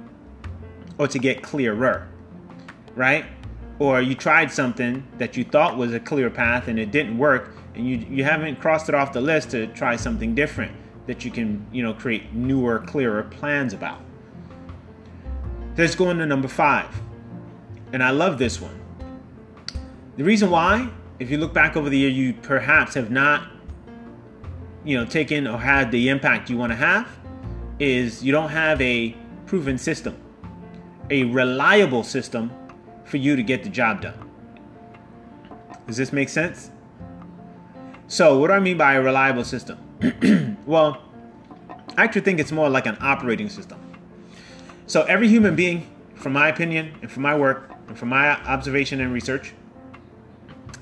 or 0.96 1.06
to 1.08 1.18
get 1.18 1.42
clearer? 1.42 2.08
Right? 2.94 3.26
Or 3.78 4.00
you 4.00 4.14
tried 4.14 4.50
something 4.50 5.06
that 5.18 5.36
you 5.36 5.44
thought 5.44 5.76
was 5.76 5.92
a 5.92 6.00
clear 6.00 6.30
path 6.30 6.68
and 6.68 6.78
it 6.78 6.90
didn't 6.90 7.18
work 7.18 7.54
and 7.74 7.86
you 7.86 7.98
you 8.08 8.24
haven't 8.24 8.60
crossed 8.62 8.88
it 8.88 8.94
off 8.94 9.12
the 9.12 9.20
list 9.20 9.50
to 9.50 9.66
try 9.66 9.96
something 9.96 10.34
different 10.34 10.72
that 11.06 11.22
you 11.22 11.30
can, 11.30 11.66
you 11.70 11.82
know, 11.82 11.92
create 11.92 12.32
newer, 12.32 12.78
clearer 12.78 13.24
plans 13.24 13.74
about. 13.74 14.00
Let's 15.76 15.94
go 15.94 16.10
into 16.10 16.26
number 16.26 16.48
5. 16.48 17.02
And 17.92 18.02
I 18.02 18.10
love 18.10 18.38
this 18.38 18.60
one. 18.60 18.78
The 20.16 20.24
reason 20.24 20.50
why, 20.50 20.90
if 21.18 21.30
you 21.30 21.38
look 21.38 21.54
back 21.54 21.76
over 21.76 21.88
the 21.88 21.98
year, 21.98 22.10
you 22.10 22.34
perhaps 22.34 22.94
have 22.94 23.10
not 23.10 23.48
you 24.84 24.96
know 24.96 25.04
taken 25.04 25.46
or 25.46 25.58
had 25.58 25.90
the 25.90 26.08
impact 26.08 26.48
you 26.48 26.56
want 26.56 26.72
to 26.72 26.76
have 26.76 27.08
is 27.78 28.22
you 28.22 28.32
don't 28.32 28.48
have 28.48 28.80
a 28.80 29.14
proven 29.46 29.76
system 29.76 30.16
a 31.10 31.24
reliable 31.24 32.02
system 32.02 32.50
for 33.04 33.16
you 33.16 33.36
to 33.36 33.42
get 33.42 33.62
the 33.62 33.68
job 33.68 34.00
done 34.00 34.30
does 35.86 35.96
this 35.96 36.12
make 36.12 36.28
sense 36.28 36.70
so 38.06 38.38
what 38.38 38.48
do 38.48 38.54
i 38.54 38.60
mean 38.60 38.78
by 38.78 38.94
a 38.94 39.02
reliable 39.02 39.44
system 39.44 39.78
well 40.66 41.02
i 41.96 42.04
actually 42.04 42.20
think 42.22 42.40
it's 42.40 42.52
more 42.52 42.68
like 42.68 42.86
an 42.86 42.96
operating 43.00 43.48
system 43.48 43.78
so 44.90 45.02
every 45.02 45.28
human 45.28 45.54
being 45.54 45.86
from 46.14 46.32
my 46.32 46.48
opinion 46.48 46.94
and 47.02 47.10
from 47.10 47.22
my 47.22 47.36
work 47.36 47.70
and 47.88 47.98
from 47.98 48.08
my 48.08 48.30
observation 48.44 49.00
and 49.00 49.12
research 49.12 49.54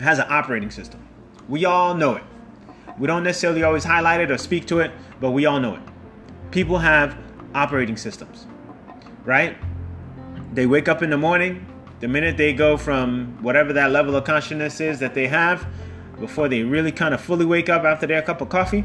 has 0.00 0.18
an 0.18 0.26
operating 0.28 0.70
system 0.70 1.06
we 1.48 1.64
all 1.64 1.94
know 1.94 2.14
it 2.14 2.24
we 2.98 3.06
don't 3.06 3.22
necessarily 3.22 3.62
always 3.62 3.84
highlight 3.84 4.20
it 4.20 4.30
or 4.30 4.38
speak 4.38 4.66
to 4.66 4.80
it, 4.80 4.90
but 5.20 5.30
we 5.30 5.46
all 5.46 5.60
know 5.60 5.76
it. 5.76 5.82
People 6.50 6.78
have 6.78 7.16
operating 7.54 7.96
systems, 7.96 8.46
right? 9.24 9.56
They 10.52 10.66
wake 10.66 10.88
up 10.88 11.02
in 11.02 11.10
the 11.10 11.16
morning, 11.16 11.66
the 12.00 12.08
minute 12.08 12.36
they 12.36 12.52
go 12.52 12.76
from 12.76 13.38
whatever 13.42 13.72
that 13.74 13.90
level 13.90 14.16
of 14.16 14.24
consciousness 14.24 14.80
is 14.80 14.98
that 14.98 15.14
they 15.14 15.28
have, 15.28 15.66
before 16.18 16.48
they 16.48 16.62
really 16.62 16.90
kind 16.90 17.14
of 17.14 17.20
fully 17.20 17.46
wake 17.46 17.68
up 17.68 17.84
after 17.84 18.06
their 18.06 18.22
cup 18.22 18.40
of 18.40 18.48
coffee, 18.48 18.84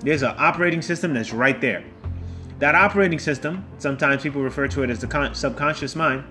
there's 0.00 0.22
an 0.22 0.34
operating 0.36 0.82
system 0.82 1.14
that's 1.14 1.32
right 1.32 1.60
there. 1.60 1.82
That 2.60 2.74
operating 2.74 3.18
system, 3.18 3.64
sometimes 3.78 4.22
people 4.22 4.42
refer 4.42 4.68
to 4.68 4.82
it 4.82 4.90
as 4.90 5.00
the 5.00 5.06
con- 5.06 5.34
subconscious 5.34 5.96
mind, 5.96 6.24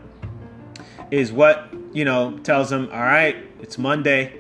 is 1.12 1.31
what, 1.31 1.67
you 1.91 2.05
know, 2.05 2.38
tells 2.39 2.69
them, 2.69 2.88
all 2.91 3.00
right, 3.01 3.36
it's 3.59 3.77
Monday 3.77 4.39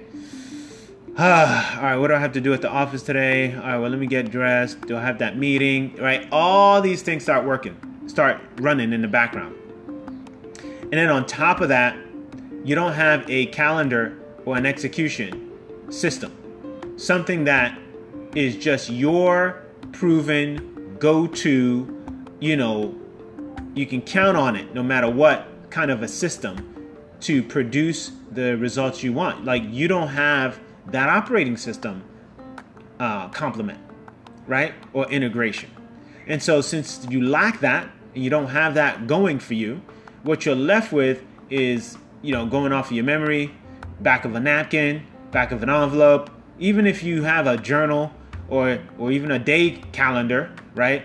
all 1.19 1.25
right, 1.25 1.97
what 1.97 2.07
do 2.07 2.13
I 2.13 2.19
have 2.19 2.31
to 2.31 2.39
do 2.39 2.53
at 2.53 2.61
the 2.61 2.69
office 2.69 3.03
today? 3.03 3.53
All 3.53 3.61
right, 3.61 3.77
well, 3.77 3.89
let 3.89 3.99
me 3.99 4.07
get 4.07 4.31
dressed. 4.31 4.79
Do 4.87 4.95
I 4.95 5.01
have 5.01 5.19
that 5.19 5.37
meeting? 5.37 5.93
Right? 5.97 6.25
All 6.31 6.81
these 6.81 7.01
things 7.01 7.23
start 7.23 7.43
working, 7.43 7.75
start 8.07 8.39
running 8.61 8.93
in 8.93 9.01
the 9.01 9.09
background. 9.09 9.53
And 10.63 10.93
then 10.93 11.09
on 11.09 11.25
top 11.25 11.59
of 11.59 11.67
that, 11.67 11.97
you 12.63 12.73
don't 12.73 12.93
have 12.93 13.29
a 13.29 13.47
calendar 13.47 14.17
or 14.45 14.55
an 14.55 14.65
execution 14.65 15.51
system. 15.91 16.31
Something 16.95 17.43
that 17.43 17.77
is 18.33 18.55
just 18.55 18.89
your 18.89 19.61
proven 19.91 20.78
go 20.99 21.25
to, 21.25 22.23
you 22.39 22.55
know, 22.55 22.93
you 23.73 23.85
can 23.85 24.01
count 24.01 24.37
on 24.37 24.55
it 24.55 24.73
no 24.73 24.83
matter 24.83 25.09
what 25.09 25.47
kind 25.69 25.89
of 25.89 26.03
a 26.03 26.07
system 26.07 26.75
to 27.21 27.41
produce 27.41 28.11
the 28.31 28.57
results 28.57 29.03
you 29.03 29.13
want. 29.13 29.45
Like, 29.45 29.63
you 29.65 29.87
don't 29.87 30.09
have 30.09 30.59
that 30.87 31.09
operating 31.09 31.57
system 31.57 32.03
uh, 32.99 33.29
complement, 33.29 33.79
right? 34.47 34.73
Or 34.93 35.09
integration. 35.09 35.71
And 36.27 36.41
so, 36.41 36.61
since 36.61 37.05
you 37.09 37.21
lack 37.21 37.61
that 37.61 37.89
and 38.13 38.23
you 38.23 38.29
don't 38.29 38.47
have 38.47 38.75
that 38.75 39.07
going 39.07 39.39
for 39.39 39.53
you, 39.53 39.81
what 40.23 40.45
you're 40.45 40.55
left 40.55 40.91
with 40.91 41.23
is, 41.49 41.97
you 42.21 42.31
know, 42.31 42.45
going 42.45 42.71
off 42.71 42.87
of 42.87 42.91
your 42.91 43.05
memory, 43.05 43.53
back 44.01 44.25
of 44.25 44.35
a 44.35 44.39
napkin, 44.39 45.05
back 45.31 45.51
of 45.51 45.63
an 45.63 45.69
envelope, 45.69 46.29
even 46.59 46.85
if 46.85 47.03
you 47.03 47.23
have 47.23 47.47
a 47.47 47.57
journal 47.57 48.11
or, 48.49 48.79
or 48.97 49.11
even 49.11 49.31
a 49.31 49.39
day 49.39 49.81
calendar, 49.91 50.51
right? 50.75 51.03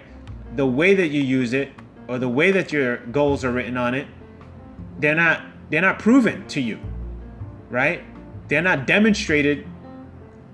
The 0.56 0.66
way 0.66 0.94
that 0.94 1.08
you 1.08 1.20
use 1.22 1.52
it 1.52 1.70
or 2.08 2.18
the 2.18 2.28
way 2.28 2.50
that 2.50 2.72
your 2.72 2.98
goals 2.98 3.44
are 3.44 3.52
written 3.52 3.76
on 3.76 3.94
it, 3.94 4.06
they're 4.98 5.14
not 5.14 5.42
they're 5.70 5.82
not 5.82 5.98
proven 5.98 6.46
to 6.48 6.60
you, 6.60 6.78
right? 7.70 8.02
They're 8.48 8.62
not 8.62 8.86
demonstrated 8.86 9.66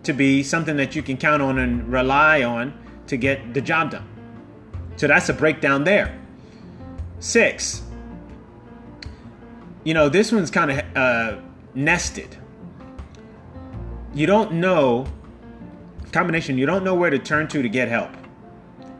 to 0.05 0.13
be 0.13 0.43
something 0.43 0.77
that 0.77 0.95
you 0.97 1.03
can 1.03 1.17
count 1.17 1.43
on 1.43 1.59
and 1.59 1.93
rely 1.93 2.43
on 2.43 2.73
to 3.09 3.17
get 3.17 3.53
the 3.53 3.61
job 3.61 3.91
done. 3.91 4.07
So 4.97 5.07
that's 5.09 5.29
a 5.29 5.35
breakdown 5.35 5.85
there. 5.85 6.19
Six, 7.19 7.83
you 9.85 9.95
know, 9.95 10.09
this 10.09 10.33
one's 10.33 10.51
kind 10.51 10.71
of 10.71 10.97
uh, 10.97 11.37
nested. 11.75 12.37
You 14.15 14.27
don't 14.27 14.53
know, 14.53 15.07
combination, 16.11 16.59
you 16.59 16.67
don't 16.67 16.85
know 16.85 16.95
where 16.95 17.11
to 17.11 17.19
turn 17.19 17.49
to 17.49 17.63
to 17.63 17.69
get 17.69 17.89
help. 17.89 18.11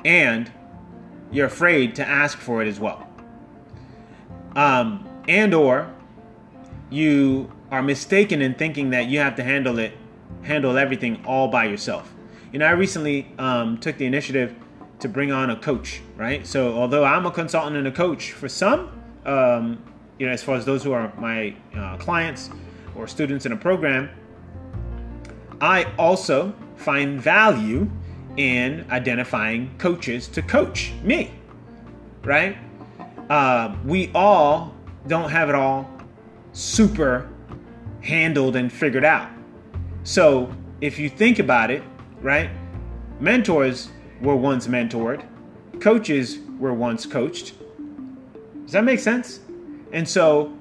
And 0.05 0.51
you're 1.31 1.47
afraid 1.47 1.95
to 1.97 2.07
ask 2.07 2.39
for 2.39 2.63
it 2.63 2.69
as 2.69 2.81
well. 2.81 3.07
Um, 4.57 5.09
and 5.29 5.55
or 5.55 5.93
you 6.91 7.53
are 7.71 7.83
mistaken 7.83 8.43
in 8.43 8.55
thinking 8.55 8.91
that 8.91 9.07
you 9.07 9.21
have 9.21 9.37
to 9.37 9.45
handle 9.45 9.79
it 9.79 9.93
handle 10.43 10.79
everything 10.79 11.23
all 11.27 11.49
by 11.49 11.67
yourself. 11.67 12.13
You 12.53 12.59
know, 12.59 12.67
I 12.67 12.71
recently 12.71 13.31
um, 13.39 13.79
took 13.79 13.97
the 13.99 14.07
initiative 14.07 14.55
to 15.01 15.09
bring 15.09 15.33
on 15.33 15.51
a 15.51 15.57
coach, 15.57 16.01
right? 16.17 16.47
So, 16.47 16.75
although 16.75 17.05
I'm 17.05 17.27
a 17.27 17.31
consultant 17.31 17.77
and 17.77 17.87
a 17.87 17.93
coach 17.93 18.33
for 18.33 18.49
some, 18.49 18.91
um, 19.25 19.83
you 20.19 20.27
know, 20.27 20.33
as 20.33 20.43
far 20.43 20.57
as 20.57 20.65
those 20.65 20.83
who 20.83 20.93
are 20.93 21.13
my 21.17 21.55
uh, 21.75 21.97
clients 21.99 22.51
or 22.95 23.07
students 23.07 23.47
in 23.47 23.53
a 23.53 23.57
program, 23.57 24.11
I 25.61 25.85
also 25.99 26.55
find 26.81 27.21
value 27.21 27.91
in 28.37 28.87
identifying 28.91 29.77
coaches 29.79 30.29
to 30.29 30.43
coach 30.43 30.93
me, 31.03 31.33
right? 32.25 32.57
Uh, 33.29 33.77
we 33.85 34.11
all 34.15 34.75
don't 35.07 35.31
have 35.31 35.49
it 35.49 35.55
all 35.55 35.91
super 36.53 37.29
handled 38.03 38.57
and 38.57 38.73
figured 38.73 39.05
out. 39.05 39.29
So 40.05 40.53
if 40.81 40.99
you 40.99 41.09
think 41.09 41.39
about 41.39 41.71
it, 41.71 41.83
right? 42.21 42.51
Mentors 43.21 43.91
were 44.21 44.37
once 44.37 44.67
mentored, 44.67 45.25
coaches 45.81 46.39
were 46.59 46.73
once 46.73 47.07
coached. 47.07 47.55
Does 48.65 48.73
that 48.73 48.85
make 48.85 49.01
sense? 49.01 49.41
And 49.93 50.09
so 50.09 50.57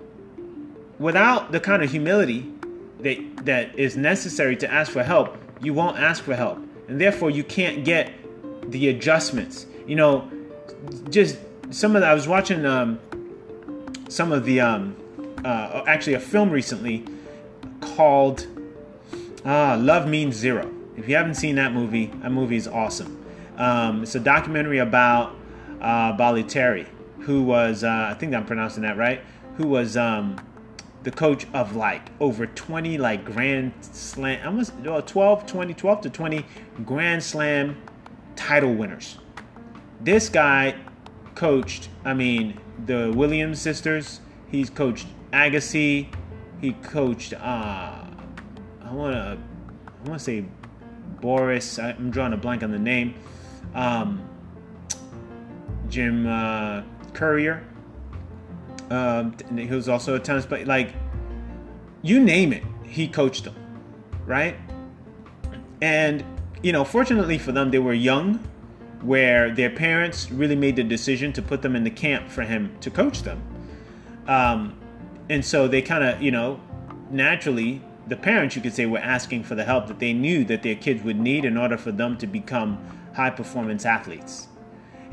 without 0.99 1.51
the 1.51 1.59
kind 1.59 1.83
of 1.83 1.91
humility 1.91 2.51
that 2.99 3.45
that 3.45 3.77
is 3.79 3.95
necessary 3.95 4.57
to 4.57 4.71
ask 4.71 4.91
for 4.91 5.03
help, 5.03 5.37
you 5.61 5.73
won't 5.73 5.97
ask 5.97 6.23
for 6.23 6.35
help. 6.35 6.59
And 6.87 6.99
therefore 6.99 7.29
you 7.29 7.43
can't 7.43 7.85
get 7.85 8.11
the 8.71 8.89
adjustments. 8.89 9.65
You 9.87 9.95
know, 9.95 10.31
just 11.09 11.37
some 11.71 11.95
of 11.95 12.01
the, 12.01 12.07
I 12.07 12.13
was 12.13 12.27
watching 12.27 12.65
um, 12.65 12.99
some 14.09 14.31
of 14.31 14.45
the 14.45 14.61
um, 14.61 14.95
uh, 15.43 15.83
actually 15.87 16.13
a 16.15 16.19
film 16.19 16.49
recently 16.49 17.05
called 17.81 18.47
Ah, 19.45 19.77
Love 19.79 20.07
Means 20.07 20.35
Zero. 20.35 20.71
If 20.97 21.07
you 21.07 21.15
haven't 21.15 21.35
seen 21.35 21.55
that 21.55 21.73
movie, 21.73 22.07
that 22.21 22.31
movie 22.31 22.57
is 22.57 22.67
awesome. 22.67 23.25
Um, 23.57 24.03
it's 24.03 24.15
a 24.15 24.19
documentary 24.19 24.79
about 24.79 25.35
uh, 25.81 26.41
Terry, 26.43 26.87
who 27.21 27.43
was, 27.43 27.83
uh, 27.83 28.09
I 28.11 28.13
think 28.15 28.33
I'm 28.33 28.45
pronouncing 28.45 28.83
that 28.83 28.97
right, 28.97 29.21
who 29.55 29.67
was 29.67 29.95
um, 29.95 30.39
the 31.09 31.15
coach 31.15 31.47
of 31.55 31.75
like 31.75 32.11
over 32.19 32.45
20 32.45 32.99
like 32.99 33.25
Grand 33.25 33.73
Slam, 33.81 34.45
almost 34.45 34.73
12, 34.83 35.45
20, 35.47 35.73
12 35.73 36.01
to 36.01 36.09
20 36.09 36.45
Grand 36.85 37.23
Slam 37.23 37.81
title 38.35 38.75
winners. 38.75 39.17
This 40.01 40.29
guy 40.29 40.75
coached, 41.33 41.89
I 42.05 42.13
mean, 42.13 42.59
the 42.85 43.11
Williams 43.15 43.59
sisters. 43.59 44.19
He's 44.51 44.69
coached 44.69 45.07
Agassi. 45.33 46.13
He 46.61 46.73
coached, 46.73 47.33
uh, 47.33 47.37
I 47.39 48.91
want 48.91 49.15
to, 49.15 49.37
I 49.87 50.07
want 50.07 50.19
to 50.19 50.23
say 50.23 50.45
Boris. 51.21 51.79
I'm 51.79 52.11
drawing 52.11 52.33
a 52.33 52.37
blank 52.37 52.61
on 52.61 52.69
the 52.69 52.77
name. 52.77 53.15
Um, 53.73 54.29
Jim 55.89 56.27
uh, 56.27 56.83
Courier. 57.13 57.63
Um, 58.89 59.35
he 59.55 59.67
was 59.67 59.87
also 59.87 60.15
a 60.15 60.19
tennis 60.19 60.45
player. 60.45 60.65
Like, 60.65 60.93
you 62.01 62.19
name 62.19 62.53
it, 62.53 62.63
he 62.83 63.07
coached 63.07 63.43
them, 63.43 63.55
right? 64.25 64.55
And 65.81 66.23
you 66.61 66.71
know, 66.71 66.83
fortunately 66.83 67.37
for 67.37 67.51
them, 67.51 67.71
they 67.71 67.79
were 67.79 67.93
young, 67.93 68.35
where 69.01 69.53
their 69.53 69.69
parents 69.69 70.29
really 70.31 70.55
made 70.55 70.75
the 70.75 70.83
decision 70.83 71.31
to 71.33 71.41
put 71.41 71.61
them 71.61 71.75
in 71.75 71.83
the 71.83 71.89
camp 71.89 72.29
for 72.29 72.43
him 72.43 72.75
to 72.81 72.91
coach 72.91 73.21
them. 73.23 73.41
Um, 74.27 74.77
and 75.29 75.43
so 75.43 75.67
they 75.67 75.81
kind 75.81 76.03
of, 76.03 76.21
you 76.21 76.31
know, 76.31 76.59
naturally, 77.09 77.81
the 78.07 78.17
parents, 78.17 78.55
you 78.55 78.61
could 78.61 78.73
say, 78.73 78.85
were 78.85 78.99
asking 78.99 79.43
for 79.43 79.55
the 79.55 79.63
help 79.63 79.87
that 79.87 79.99
they 79.99 80.11
knew 80.11 80.43
that 80.45 80.63
their 80.63 80.75
kids 80.75 81.03
would 81.03 81.19
need 81.19 81.45
in 81.45 81.55
order 81.55 81.77
for 81.77 81.91
them 81.91 82.17
to 82.17 82.27
become 82.27 82.83
high 83.15 83.29
performance 83.29 83.85
athletes. 83.85 84.47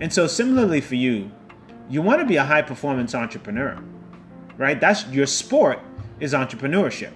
And 0.01 0.13
so, 0.13 0.27
similarly 0.27 0.81
for 0.81 0.97
you, 0.97 1.31
you 1.89 2.03
want 2.03 2.21
to 2.21 2.27
be 2.27 2.37
a 2.37 2.45
high 2.45 2.63
performance 2.63 3.15
entrepreneur, 3.15 3.79
right? 4.57 4.81
That's 4.81 5.07
your 5.09 5.27
sport 5.27 5.81
is 6.21 6.33
entrepreneurship. 6.33 7.13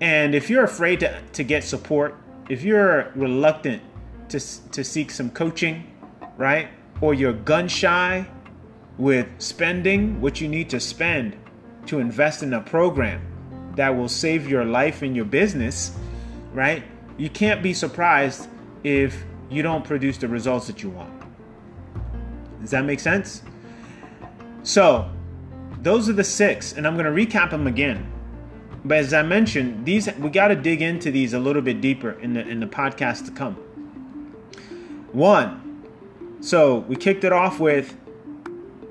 And 0.00 0.34
if 0.34 0.50
you're 0.50 0.64
afraid 0.64 1.00
to, 1.00 1.20
to 1.32 1.44
get 1.44 1.64
support, 1.64 2.16
if 2.48 2.62
you're 2.62 3.12
reluctant 3.14 3.82
to, 4.28 4.40
to 4.70 4.84
seek 4.84 5.10
some 5.10 5.30
coaching, 5.30 5.92
right? 6.36 6.68
Or 7.00 7.14
you're 7.14 7.32
gun 7.32 7.68
shy 7.68 8.26
with 8.98 9.26
spending 9.38 10.20
what 10.20 10.40
you 10.40 10.48
need 10.48 10.70
to 10.70 10.80
spend 10.80 11.36
to 11.86 11.98
invest 11.98 12.42
in 12.42 12.52
a 12.52 12.60
program 12.60 13.20
that 13.76 13.96
will 13.96 14.08
save 14.08 14.48
your 14.48 14.64
life 14.64 15.02
and 15.02 15.16
your 15.16 15.24
business, 15.24 15.96
right? 16.52 16.82
You 17.16 17.30
can't 17.30 17.62
be 17.62 17.74
surprised 17.74 18.48
if 18.84 19.24
you 19.50 19.62
don't 19.62 19.84
produce 19.84 20.18
the 20.18 20.28
results 20.28 20.66
that 20.66 20.82
you 20.82 20.90
want. 20.90 21.12
Does 22.60 22.70
that 22.70 22.84
make 22.84 23.00
sense? 23.00 23.42
So, 24.62 25.10
those 25.82 26.08
are 26.08 26.12
the 26.12 26.24
six, 26.24 26.72
and 26.72 26.86
I'm 26.86 26.96
going 26.96 27.12
to 27.12 27.26
recap 27.26 27.50
them 27.50 27.66
again. 27.66 28.10
But 28.84 28.98
as 28.98 29.14
I 29.14 29.22
mentioned, 29.22 29.84
these 29.84 30.08
we 30.18 30.30
got 30.30 30.48
to 30.48 30.56
dig 30.56 30.82
into 30.82 31.10
these 31.10 31.34
a 31.34 31.38
little 31.38 31.62
bit 31.62 31.80
deeper 31.80 32.12
in 32.20 32.34
the 32.34 32.46
in 32.46 32.60
the 32.60 32.66
podcast 32.66 33.26
to 33.26 33.30
come. 33.32 33.54
One, 35.12 36.38
so 36.40 36.78
we 36.78 36.96
kicked 36.96 37.22
it 37.24 37.32
off 37.32 37.60
with, 37.60 37.96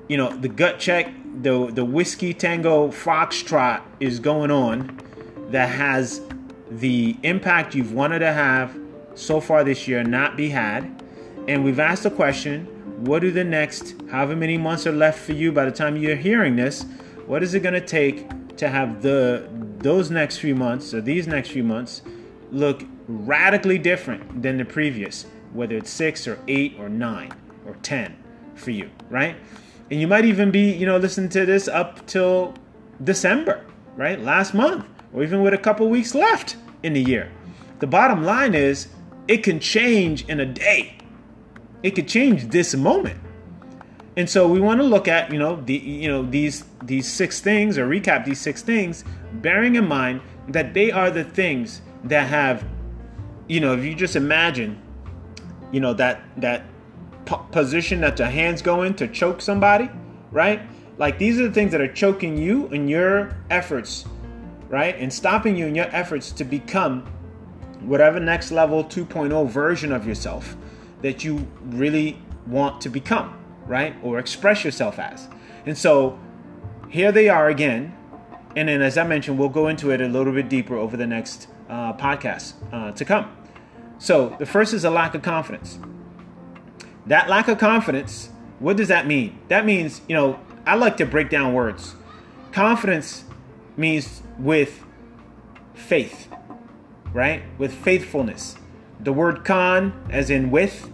you 0.08 0.16
know, 0.16 0.34
the 0.34 0.48
gut 0.48 0.78
check, 0.78 1.12
the 1.42 1.66
the 1.66 1.84
whiskey 1.84 2.32
tango 2.32 2.88
foxtrot 2.88 3.82
is 4.00 4.18
going 4.18 4.50
on, 4.50 4.98
that 5.50 5.68
has 5.68 6.22
the 6.70 7.16
impact 7.22 7.74
you've 7.74 7.92
wanted 7.92 8.20
to 8.20 8.32
have 8.32 8.78
so 9.14 9.40
far 9.40 9.62
this 9.62 9.86
year 9.86 10.02
not 10.02 10.36
be 10.36 10.48
had, 10.48 11.02
and 11.48 11.64
we've 11.64 11.80
asked 11.80 12.04
the 12.04 12.10
question 12.10 12.66
what 13.02 13.20
do 13.20 13.32
the 13.32 13.42
next 13.42 13.96
however 14.10 14.36
many 14.36 14.56
months 14.56 14.86
are 14.86 14.92
left 14.92 15.18
for 15.18 15.32
you 15.32 15.50
by 15.50 15.64
the 15.64 15.72
time 15.72 15.96
you're 15.96 16.14
hearing 16.14 16.54
this 16.54 16.84
what 17.26 17.42
is 17.42 17.52
it 17.52 17.60
going 17.60 17.74
to 17.74 17.80
take 17.80 18.28
to 18.56 18.68
have 18.68 19.02
the 19.02 19.48
those 19.78 20.08
next 20.08 20.38
few 20.38 20.54
months 20.54 20.94
or 20.94 21.00
these 21.00 21.26
next 21.26 21.50
few 21.50 21.64
months 21.64 22.02
look 22.52 22.84
radically 23.08 23.76
different 23.76 24.40
than 24.40 24.56
the 24.56 24.64
previous 24.64 25.26
whether 25.52 25.76
it's 25.76 25.90
six 25.90 26.28
or 26.28 26.38
eight 26.46 26.76
or 26.78 26.88
nine 26.88 27.32
or 27.66 27.74
ten 27.82 28.16
for 28.54 28.70
you 28.70 28.88
right? 29.10 29.36
And 29.90 30.00
you 30.00 30.06
might 30.06 30.24
even 30.24 30.52
be 30.52 30.70
you 30.70 30.86
know 30.86 30.96
listening 30.96 31.28
to 31.30 31.44
this 31.44 31.66
up 31.66 32.06
till 32.06 32.54
december 33.02 33.64
right? 33.96 34.20
Last 34.20 34.54
month 34.54 34.86
or 35.12 35.24
even 35.24 35.42
with 35.42 35.54
a 35.54 35.58
couple 35.58 35.88
weeks 35.88 36.14
left 36.14 36.56
in 36.84 36.92
the 36.92 37.02
year. 37.02 37.32
The 37.80 37.88
bottom 37.88 38.22
line 38.22 38.54
is 38.54 38.88
it 39.26 39.38
can 39.38 39.58
change 39.58 40.24
in 40.28 40.38
a 40.38 40.46
day 40.46 40.98
it 41.82 41.94
could 41.94 42.08
change 42.08 42.48
this 42.48 42.74
moment. 42.74 43.18
And 44.16 44.28
so 44.28 44.46
we 44.46 44.60
want 44.60 44.80
to 44.80 44.86
look 44.86 45.08
at, 45.08 45.32
you 45.32 45.38
know, 45.38 45.56
the 45.56 45.74
you 45.74 46.08
know 46.08 46.22
these 46.22 46.64
these 46.84 47.10
six 47.10 47.40
things 47.40 47.78
or 47.78 47.86
recap 47.88 48.24
these 48.24 48.40
six 48.40 48.62
things, 48.62 49.04
bearing 49.34 49.76
in 49.76 49.86
mind 49.88 50.20
that 50.48 50.74
they 50.74 50.90
are 50.90 51.10
the 51.10 51.24
things 51.24 51.80
that 52.04 52.28
have, 52.28 52.64
you 53.48 53.60
know, 53.60 53.72
if 53.74 53.84
you 53.84 53.94
just 53.94 54.16
imagine, 54.16 54.80
you 55.72 55.80
know, 55.80 55.94
that 55.94 56.22
that 56.36 56.64
position 57.52 58.00
that 58.02 58.18
your 58.18 58.28
hands 58.28 58.60
go 58.60 58.82
in 58.82 58.94
to 58.94 59.08
choke 59.08 59.40
somebody, 59.40 59.88
right? 60.30 60.60
Like 60.98 61.18
these 61.18 61.40
are 61.40 61.48
the 61.48 61.54
things 61.54 61.72
that 61.72 61.80
are 61.80 61.92
choking 61.92 62.36
you 62.36 62.66
in 62.68 62.88
your 62.88 63.34
efforts, 63.48 64.04
right? 64.68 64.94
And 64.98 65.10
stopping 65.10 65.56
you 65.56 65.66
in 65.66 65.74
your 65.74 65.88
efforts 65.90 66.32
to 66.32 66.44
become 66.44 67.06
whatever 67.80 68.20
next 68.20 68.52
level 68.52 68.84
2.0 68.84 69.48
version 69.48 69.90
of 69.90 70.06
yourself 70.06 70.56
that 71.02 71.24
you 71.24 71.46
really 71.64 72.18
want 72.46 72.80
to 72.80 72.88
become, 72.88 73.38
right? 73.66 73.94
Or 74.02 74.18
express 74.18 74.64
yourself 74.64 74.98
as. 74.98 75.28
And 75.66 75.76
so 75.76 76.18
here 76.88 77.12
they 77.12 77.28
are 77.28 77.48
again. 77.48 77.96
And 78.54 78.68
then, 78.68 78.82
as 78.82 78.98
I 78.98 79.04
mentioned, 79.04 79.38
we'll 79.38 79.48
go 79.48 79.68
into 79.68 79.90
it 79.90 80.00
a 80.02 80.08
little 80.08 80.32
bit 80.32 80.48
deeper 80.48 80.76
over 80.76 80.96
the 80.96 81.06
next 81.06 81.48
uh, 81.70 81.94
podcast 81.94 82.54
uh, 82.70 82.92
to 82.92 83.04
come. 83.04 83.34
So, 83.98 84.36
the 84.38 84.44
first 84.44 84.74
is 84.74 84.84
a 84.84 84.90
lack 84.90 85.14
of 85.14 85.22
confidence. 85.22 85.78
That 87.06 87.30
lack 87.30 87.48
of 87.48 87.56
confidence, 87.56 88.28
what 88.58 88.76
does 88.76 88.88
that 88.88 89.06
mean? 89.06 89.38
That 89.48 89.64
means, 89.64 90.02
you 90.06 90.14
know, 90.14 90.38
I 90.66 90.74
like 90.74 90.98
to 90.98 91.06
break 91.06 91.30
down 91.30 91.54
words. 91.54 91.94
Confidence 92.52 93.24
means 93.76 94.22
with 94.38 94.84
faith, 95.72 96.28
right? 97.14 97.42
With 97.58 97.72
faithfulness. 97.72 98.56
The 99.00 99.12
word 99.12 99.44
con, 99.44 100.06
as 100.10 100.28
in 100.28 100.50
with, 100.50 100.90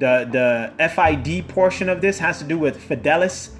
the 0.00 0.72
the 0.78 0.88
FID 0.88 1.46
portion 1.48 1.88
of 1.88 2.00
this 2.00 2.18
has 2.18 2.38
to 2.38 2.44
do 2.44 2.58
with 2.58 2.76
fidelis, 2.88 3.50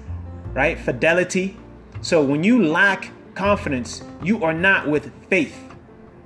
right? 0.53 0.77
Fidelity. 0.77 1.57
So 2.01 2.23
when 2.23 2.43
you 2.43 2.65
lack 2.65 3.11
confidence, 3.35 4.03
you 4.21 4.43
are 4.43 4.53
not 4.53 4.87
with 4.87 5.11
faith, 5.27 5.57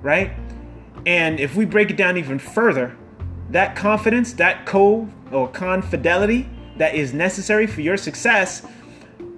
right? 0.02 0.32
And 1.04 1.38
if 1.38 1.54
we 1.54 1.64
break 1.64 1.90
it 1.90 1.96
down 1.96 2.16
even 2.16 2.38
further, 2.38 2.96
that 3.50 3.76
confidence, 3.76 4.32
that 4.34 4.66
co 4.66 5.08
or 5.30 5.48
confidelity 5.48 6.48
that 6.76 6.94
is 6.94 7.12
necessary 7.12 7.66
for 7.66 7.80
your 7.80 7.96
success, 7.96 8.66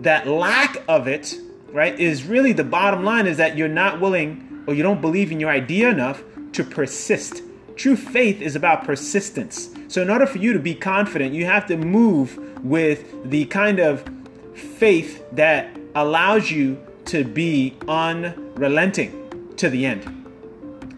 that 0.00 0.26
lack 0.26 0.82
of 0.88 1.06
it, 1.08 1.34
right, 1.72 1.98
is 1.98 2.24
really 2.24 2.52
the 2.52 2.64
bottom 2.64 3.04
line 3.04 3.26
is 3.26 3.36
that 3.36 3.56
you're 3.56 3.68
not 3.68 4.00
willing 4.00 4.64
or 4.66 4.74
you 4.74 4.82
don't 4.82 5.00
believe 5.00 5.32
in 5.32 5.40
your 5.40 5.50
idea 5.50 5.88
enough 5.88 6.22
to 6.52 6.64
persist. 6.64 7.42
True 7.78 7.94
faith 7.94 8.42
is 8.42 8.56
about 8.56 8.82
persistence. 8.82 9.70
So, 9.86 10.02
in 10.02 10.10
order 10.10 10.26
for 10.26 10.38
you 10.38 10.52
to 10.52 10.58
be 10.58 10.74
confident, 10.74 11.32
you 11.32 11.46
have 11.46 11.64
to 11.68 11.76
move 11.76 12.36
with 12.64 13.30
the 13.30 13.44
kind 13.44 13.78
of 13.78 14.04
faith 14.52 15.24
that 15.30 15.78
allows 15.94 16.50
you 16.50 16.84
to 17.04 17.22
be 17.22 17.76
unrelenting 17.86 19.52
to 19.58 19.70
the 19.70 19.86
end. 19.86 20.02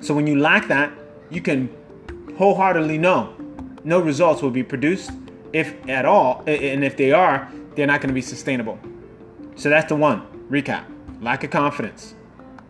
So, 0.00 0.14
when 0.14 0.26
you 0.26 0.38
lack 0.38 0.68
that, 0.68 0.90
you 1.28 1.42
can 1.42 1.68
wholeheartedly 2.38 2.96
know 2.96 3.34
no 3.84 4.00
results 4.00 4.40
will 4.40 4.50
be 4.50 4.62
produced, 4.62 5.10
if 5.52 5.86
at 5.86 6.06
all. 6.06 6.42
And 6.46 6.82
if 6.82 6.96
they 6.96 7.12
are, 7.12 7.52
they're 7.74 7.86
not 7.86 8.00
going 8.00 8.08
to 8.08 8.14
be 8.14 8.22
sustainable. 8.22 8.78
So, 9.54 9.68
that's 9.68 9.90
the 9.90 9.96
one 9.96 10.22
recap 10.50 10.84
lack 11.20 11.44
of 11.44 11.50
confidence, 11.50 12.14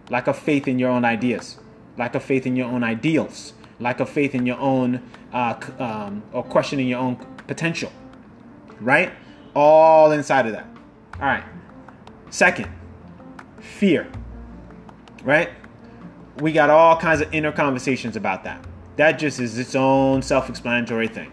lack 0.09 0.27
of 0.27 0.37
faith 0.37 0.67
in 0.67 0.81
your 0.81 0.91
own 0.91 1.05
ideas, 1.05 1.61
lack 1.97 2.17
of 2.17 2.25
faith 2.25 2.45
in 2.45 2.57
your 2.57 2.67
own 2.67 2.83
ideals 2.83 3.53
lack 3.81 4.01
of 4.01 4.09
faith 4.09 4.35
in 4.35 4.47
your 4.47 4.59
own 4.59 5.03
uh, 5.33 5.59
um, 5.79 6.23
or 6.33 6.43
questioning 6.45 6.87
your 6.87 7.01
own 7.01 7.17
potential, 7.47 7.91
right? 8.81 9.13
All 9.55 10.13
inside 10.13 10.47
of 10.47 10.53
that. 10.53 10.67
All 11.15 11.27
right. 11.27 11.45
Second, 12.31 12.69
fear, 13.59 14.07
right? 15.25 15.51
We 16.39 16.53
got 16.53 16.71
all 16.71 16.97
kinds 16.97 17.21
of 17.21 17.35
inner 17.35 17.53
conversations 17.53 18.17
about 18.17 18.45
that. 18.45 18.65
That 18.97 19.13
just 19.13 19.41
is 19.41 19.59
its 19.59 19.75
own 19.75 20.23
self-explanatory 20.23 21.09
thing. 21.09 21.33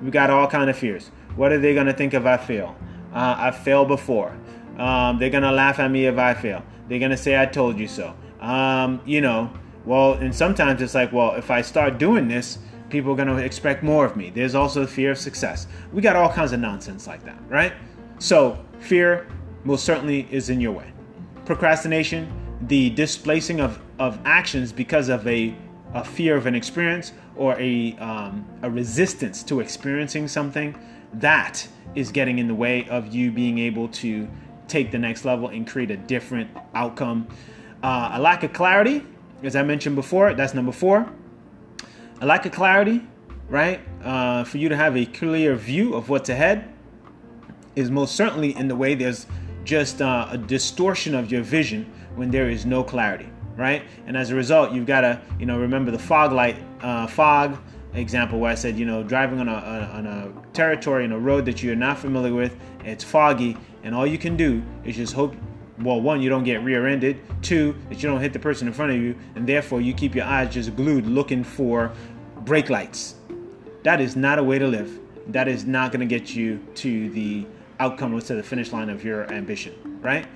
We 0.00 0.10
got 0.10 0.30
all 0.30 0.46
kind 0.46 0.70
of 0.70 0.76
fears. 0.76 1.10
What 1.34 1.52
are 1.52 1.58
they 1.58 1.74
gonna 1.74 1.92
think 1.92 2.14
if 2.14 2.24
I 2.24 2.36
fail? 2.36 2.76
Uh, 3.12 3.34
I 3.38 3.50
failed 3.50 3.88
before. 3.88 4.36
Um, 4.78 5.18
they're 5.18 5.30
gonna 5.30 5.52
laugh 5.52 5.78
at 5.78 5.90
me 5.90 6.06
if 6.06 6.18
I 6.18 6.34
fail. 6.34 6.62
They're 6.88 6.98
gonna 6.98 7.16
say 7.16 7.40
I 7.40 7.46
told 7.46 7.78
you 7.78 7.88
so. 7.88 8.14
Um, 8.40 9.00
you 9.04 9.20
know, 9.20 9.50
Well, 9.86 10.14
and 10.14 10.34
sometimes 10.34 10.82
it's 10.82 10.94
like, 10.94 11.12
well, 11.12 11.34
if 11.34 11.50
I 11.50 11.62
start 11.62 11.96
doing 11.98 12.26
this, 12.26 12.58
people 12.90 13.12
are 13.12 13.16
going 13.16 13.28
to 13.28 13.36
expect 13.36 13.84
more 13.84 14.04
of 14.04 14.16
me. 14.16 14.30
There's 14.30 14.56
also 14.56 14.80
the 14.80 14.88
fear 14.88 15.12
of 15.12 15.18
success. 15.18 15.68
We 15.92 16.02
got 16.02 16.16
all 16.16 16.30
kinds 16.30 16.52
of 16.52 16.60
nonsense 16.60 17.06
like 17.06 17.24
that, 17.24 17.38
right? 17.48 17.72
So, 18.18 18.58
fear 18.80 19.28
most 19.64 19.84
certainly 19.84 20.26
is 20.30 20.50
in 20.50 20.60
your 20.60 20.72
way. 20.72 20.92
Procrastination, 21.44 22.32
the 22.62 22.90
displacing 22.90 23.60
of, 23.60 23.80
of 23.98 24.18
actions 24.24 24.72
because 24.72 25.08
of 25.08 25.26
a, 25.26 25.54
a 25.94 26.04
fear 26.04 26.36
of 26.36 26.46
an 26.46 26.54
experience 26.54 27.12
or 27.36 27.58
a, 27.60 27.96
um, 27.98 28.44
a 28.62 28.70
resistance 28.70 29.42
to 29.44 29.60
experiencing 29.60 30.26
something, 30.26 30.76
that 31.14 31.66
is 31.94 32.10
getting 32.10 32.38
in 32.38 32.48
the 32.48 32.54
way 32.54 32.88
of 32.88 33.14
you 33.14 33.30
being 33.30 33.58
able 33.58 33.88
to 33.88 34.28
take 34.66 34.90
the 34.90 34.98
next 34.98 35.24
level 35.24 35.48
and 35.48 35.66
create 35.66 35.90
a 35.90 35.96
different 35.96 36.50
outcome. 36.74 37.28
Uh, 37.82 38.10
a 38.14 38.20
lack 38.20 38.42
of 38.42 38.52
clarity, 38.52 39.04
as 39.42 39.56
I 39.56 39.62
mentioned 39.62 39.96
before, 39.96 40.34
that's 40.34 40.54
number 40.54 40.72
four. 40.72 41.10
A 42.20 42.26
lack 42.26 42.46
of 42.46 42.52
clarity, 42.52 43.06
right? 43.48 43.80
Uh, 44.02 44.44
for 44.44 44.58
you 44.58 44.68
to 44.68 44.76
have 44.76 44.96
a 44.96 45.06
clear 45.06 45.54
view 45.54 45.94
of 45.94 46.08
what's 46.08 46.28
ahead 46.28 46.72
is 47.74 47.90
most 47.90 48.16
certainly 48.16 48.56
in 48.56 48.68
the 48.68 48.76
way 48.76 48.94
there's 48.94 49.26
just 49.64 50.00
uh, 50.00 50.28
a 50.30 50.38
distortion 50.38 51.14
of 51.14 51.30
your 51.30 51.42
vision 51.42 51.92
when 52.14 52.30
there 52.30 52.48
is 52.48 52.64
no 52.64 52.82
clarity, 52.82 53.28
right? 53.56 53.82
And 54.06 54.16
as 54.16 54.30
a 54.30 54.34
result, 54.34 54.72
you've 54.72 54.86
got 54.86 55.02
to, 55.02 55.20
you 55.38 55.44
know, 55.44 55.58
remember 55.58 55.90
the 55.90 55.98
fog 55.98 56.32
light, 56.32 56.56
uh, 56.80 57.06
fog 57.06 57.58
example 57.94 58.38
where 58.38 58.52
I 58.52 58.54
said, 58.54 58.78
you 58.78 58.84
know, 58.84 59.02
driving 59.02 59.40
on 59.40 59.48
a, 59.48 59.52
on 59.92 60.06
a 60.06 60.32
territory 60.52 61.04
in 61.04 61.12
a 61.12 61.18
road 61.18 61.44
that 61.46 61.62
you're 61.62 61.76
not 61.76 61.98
familiar 61.98 62.34
with, 62.34 62.56
it's 62.84 63.04
foggy, 63.04 63.56
and 63.82 63.94
all 63.94 64.06
you 64.06 64.18
can 64.18 64.36
do 64.36 64.62
is 64.84 64.96
just 64.96 65.12
hope. 65.12 65.34
Well, 65.78 66.00
one, 66.00 66.22
you 66.22 66.30
don't 66.30 66.44
get 66.44 66.62
rear-ended. 66.62 67.20
Two, 67.42 67.76
that 67.88 68.02
you 68.02 68.08
don't 68.08 68.20
hit 68.20 68.32
the 68.32 68.38
person 68.38 68.66
in 68.66 68.72
front 68.72 68.92
of 68.92 68.98
you, 68.98 69.14
and 69.34 69.46
therefore 69.46 69.80
you 69.80 69.92
keep 69.92 70.14
your 70.14 70.24
eyes 70.24 70.52
just 70.52 70.74
glued 70.74 71.06
looking 71.06 71.44
for 71.44 71.92
brake 72.40 72.70
lights. 72.70 73.16
That 73.82 74.00
is 74.00 74.16
not 74.16 74.38
a 74.38 74.42
way 74.42 74.58
to 74.58 74.66
live. 74.66 74.98
That 75.28 75.48
is 75.48 75.64
not 75.64 75.92
going 75.92 76.00
to 76.00 76.06
get 76.06 76.34
you 76.34 76.64
to 76.76 77.10
the 77.10 77.46
outcome 77.78 78.18
to 78.18 78.34
the 78.34 78.42
finish 78.42 78.72
line 78.72 78.88
of 78.88 79.04
your 79.04 79.30
ambition, 79.32 79.74
right? 80.00 80.26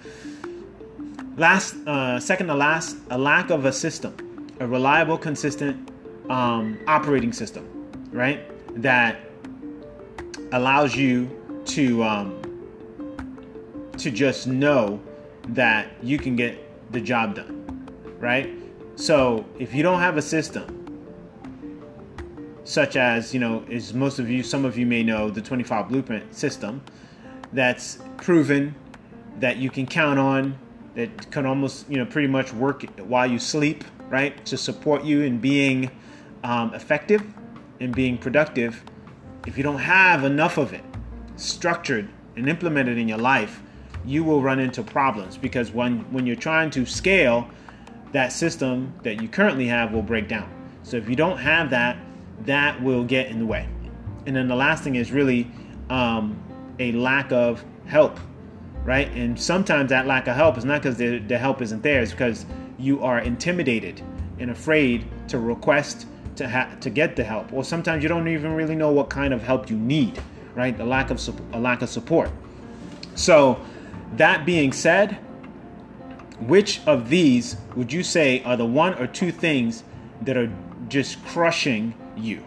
Last, 1.36 1.74
uh, 1.86 2.20
second 2.20 2.48
to 2.48 2.54
last, 2.54 2.96
a 3.10 3.16
lack 3.16 3.50
of 3.50 3.64
a 3.64 3.72
system, 3.72 4.14
a 4.58 4.66
reliable, 4.66 5.16
consistent 5.16 5.90
um, 6.28 6.78
operating 6.86 7.32
system, 7.32 7.66
right? 8.12 8.40
That 8.82 9.20
allows 10.52 10.94
you 10.94 11.62
to 11.66 12.02
um, 12.02 12.36
to 13.96 14.10
just 14.10 14.46
know 14.46 15.00
that 15.54 15.88
you 16.02 16.18
can 16.18 16.36
get 16.36 16.58
the 16.92 17.00
job 17.00 17.34
done, 17.36 17.88
right? 18.18 18.50
So 18.96 19.46
if 19.58 19.74
you 19.74 19.82
don't 19.82 20.00
have 20.00 20.16
a 20.16 20.22
system, 20.22 20.76
such 22.64 22.96
as 22.96 23.34
you 23.34 23.40
know, 23.40 23.64
as 23.70 23.94
most 23.94 24.18
of 24.18 24.30
you, 24.30 24.42
some 24.42 24.64
of 24.64 24.78
you 24.78 24.86
may 24.86 25.02
know, 25.02 25.30
the 25.30 25.42
25 25.42 25.88
Blueprint 25.88 26.34
system, 26.34 26.82
that's 27.52 27.98
proven 28.16 28.74
that 29.38 29.56
you 29.56 29.70
can 29.70 29.86
count 29.86 30.18
on 30.18 30.56
that 30.94 31.30
can 31.30 31.46
almost 31.46 31.88
you 31.88 31.96
know 31.96 32.04
pretty 32.04 32.28
much 32.28 32.52
work 32.52 32.84
while 33.00 33.26
you 33.26 33.38
sleep 33.38 33.84
right 34.08 34.44
to 34.44 34.56
support 34.56 35.04
you 35.04 35.22
in 35.22 35.38
being 35.38 35.90
um, 36.44 36.74
effective 36.74 37.22
and 37.80 37.94
being 37.94 38.18
productive 38.18 38.82
if 39.46 39.56
you 39.56 39.62
don't 39.62 39.78
have 39.78 40.24
enough 40.24 40.58
of 40.58 40.72
it 40.72 40.84
structured 41.36 42.08
and 42.36 42.48
implemented 42.48 42.98
in 42.98 43.08
your 43.08 43.18
life 43.18 43.62
you 44.04 44.24
will 44.24 44.42
run 44.42 44.58
into 44.58 44.82
problems 44.82 45.36
because 45.36 45.70
when 45.70 46.00
when 46.12 46.26
you're 46.26 46.36
trying 46.36 46.70
to 46.70 46.86
scale 46.86 47.48
that 48.12 48.32
system 48.32 48.92
that 49.02 49.20
you 49.20 49.28
currently 49.28 49.66
have 49.66 49.92
will 49.92 50.02
break 50.02 50.28
down 50.28 50.50
so 50.82 50.96
if 50.96 51.08
you 51.08 51.16
don't 51.16 51.38
have 51.38 51.70
that 51.70 51.96
that 52.44 52.80
will 52.82 53.04
get 53.04 53.26
in 53.26 53.38
the 53.38 53.46
way 53.46 53.68
and 54.26 54.36
then 54.36 54.48
the 54.48 54.56
last 54.56 54.84
thing 54.84 54.96
is 54.96 55.12
really 55.12 55.50
um, 55.88 56.40
a 56.78 56.92
lack 56.92 57.32
of 57.32 57.64
help, 57.86 58.18
right? 58.84 59.10
And 59.12 59.38
sometimes 59.38 59.90
that 59.90 60.06
lack 60.06 60.28
of 60.28 60.36
help 60.36 60.56
is 60.56 60.64
not 60.64 60.82
because 60.82 60.96
the, 60.96 61.18
the 61.18 61.38
help 61.38 61.60
isn't 61.62 61.82
there, 61.82 62.00
it's 62.02 62.12
because 62.12 62.46
you 62.78 63.02
are 63.02 63.20
intimidated 63.20 64.02
and 64.38 64.50
afraid 64.50 65.06
to 65.28 65.38
request 65.38 66.06
to 66.36 66.48
ha- 66.48 66.70
to 66.80 66.88
get 66.88 67.16
the 67.16 67.24
help, 67.24 67.52
or 67.52 67.64
sometimes 67.64 68.02
you 68.02 68.08
don't 68.08 68.28
even 68.28 68.54
really 68.54 68.74
know 68.74 68.90
what 68.90 69.10
kind 69.10 69.34
of 69.34 69.42
help 69.42 69.68
you 69.68 69.76
need, 69.76 70.22
right? 70.54 70.76
The 70.76 70.84
lack 70.84 71.10
of 71.10 71.20
su- 71.20 71.36
a 71.52 71.60
lack 71.60 71.82
of 71.82 71.90
support. 71.90 72.30
So, 73.14 73.60
that 74.16 74.44
being 74.44 74.72
said, 74.72 75.14
which 76.40 76.80
of 76.86 77.08
these 77.10 77.56
would 77.76 77.92
you 77.92 78.02
say 78.02 78.42
are 78.44 78.56
the 78.56 78.66
one 78.66 78.94
or 78.94 79.06
two 79.06 79.30
things 79.30 79.84
that 80.22 80.36
are 80.36 80.52
just 80.88 81.24
crushing 81.26 81.94
you 82.16 82.42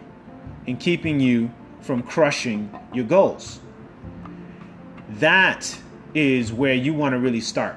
and 0.66 0.78
keeping 0.78 1.20
you 1.20 1.50
from 1.80 2.02
crushing 2.02 2.70
your 2.92 3.04
goals? 3.04 3.60
that 5.20 5.78
is 6.14 6.52
where 6.52 6.74
you 6.74 6.94
want 6.94 7.12
to 7.12 7.18
really 7.18 7.40
start. 7.40 7.76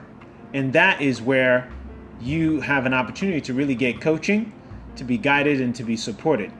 And 0.53 0.73
that 0.73 1.01
is 1.01 1.21
where 1.21 1.69
you 2.19 2.61
have 2.61 2.85
an 2.85 2.93
opportunity 2.93 3.41
to 3.41 3.53
really 3.53 3.75
get 3.75 4.01
coaching, 4.01 4.51
to 4.95 5.03
be 5.03 5.17
guided, 5.17 5.61
and 5.61 5.75
to 5.75 5.83
be 5.83 5.97
supported. 5.97 6.51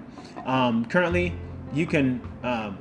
Um, 0.46 0.86
currently, 0.86 1.34
you 1.74 1.86
can 1.86 2.22
um, 2.44 2.78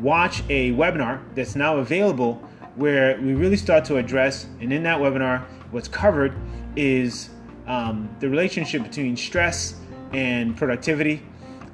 watch 0.00 0.42
a 0.48 0.72
webinar 0.72 1.20
that's 1.34 1.56
now 1.56 1.78
available 1.78 2.42
where 2.76 3.20
we 3.20 3.34
really 3.34 3.56
start 3.56 3.84
to 3.86 3.96
address, 3.96 4.46
and 4.60 4.72
in 4.72 4.82
that 4.84 4.98
webinar, 4.98 5.42
what's 5.70 5.88
covered 5.88 6.34
is 6.76 7.30
um, 7.66 8.08
the 8.20 8.28
relationship 8.28 8.82
between 8.82 9.16
stress 9.16 9.76
and 10.12 10.56
productivity, 10.56 11.22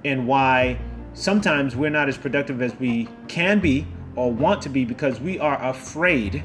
and 0.05 0.27
why 0.27 0.79
sometimes 1.15 1.75
we're 1.77 1.91
not 1.91 2.09
as 2.09 2.17
productive 2.17 2.63
as 2.63 2.75
we 2.79 3.09
can 3.27 3.61
be 3.61 3.87
or 4.17 4.33
want 4.33 4.63
to 4.63 4.69
be 4.69 4.85
because 4.85 5.21
we 5.21 5.39
are 5.39 5.63
afraid 5.65 6.43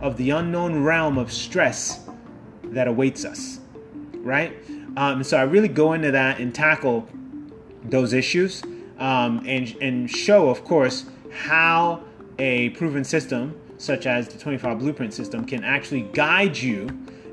of 0.00 0.16
the 0.16 0.30
unknown 0.30 0.82
realm 0.82 1.18
of 1.18 1.30
stress 1.32 2.08
that 2.64 2.88
awaits 2.88 3.24
us, 3.24 3.60
right? 4.18 4.56
Um, 4.96 5.22
so 5.22 5.36
I 5.36 5.42
really 5.42 5.68
go 5.68 5.92
into 5.92 6.10
that 6.10 6.40
and 6.40 6.54
tackle 6.54 7.08
those 7.84 8.12
issues 8.12 8.62
um, 8.98 9.42
and, 9.46 9.74
and 9.80 10.10
show, 10.10 10.48
of 10.48 10.64
course, 10.64 11.06
how 11.30 12.02
a 12.38 12.70
proven 12.70 13.04
system 13.04 13.58
such 13.80 14.06
as 14.06 14.28
the 14.28 14.38
25 14.38 14.78
Blueprint 14.78 15.14
system 15.14 15.44
can 15.44 15.64
actually 15.64 16.02
guide 16.12 16.56
you 16.56 16.86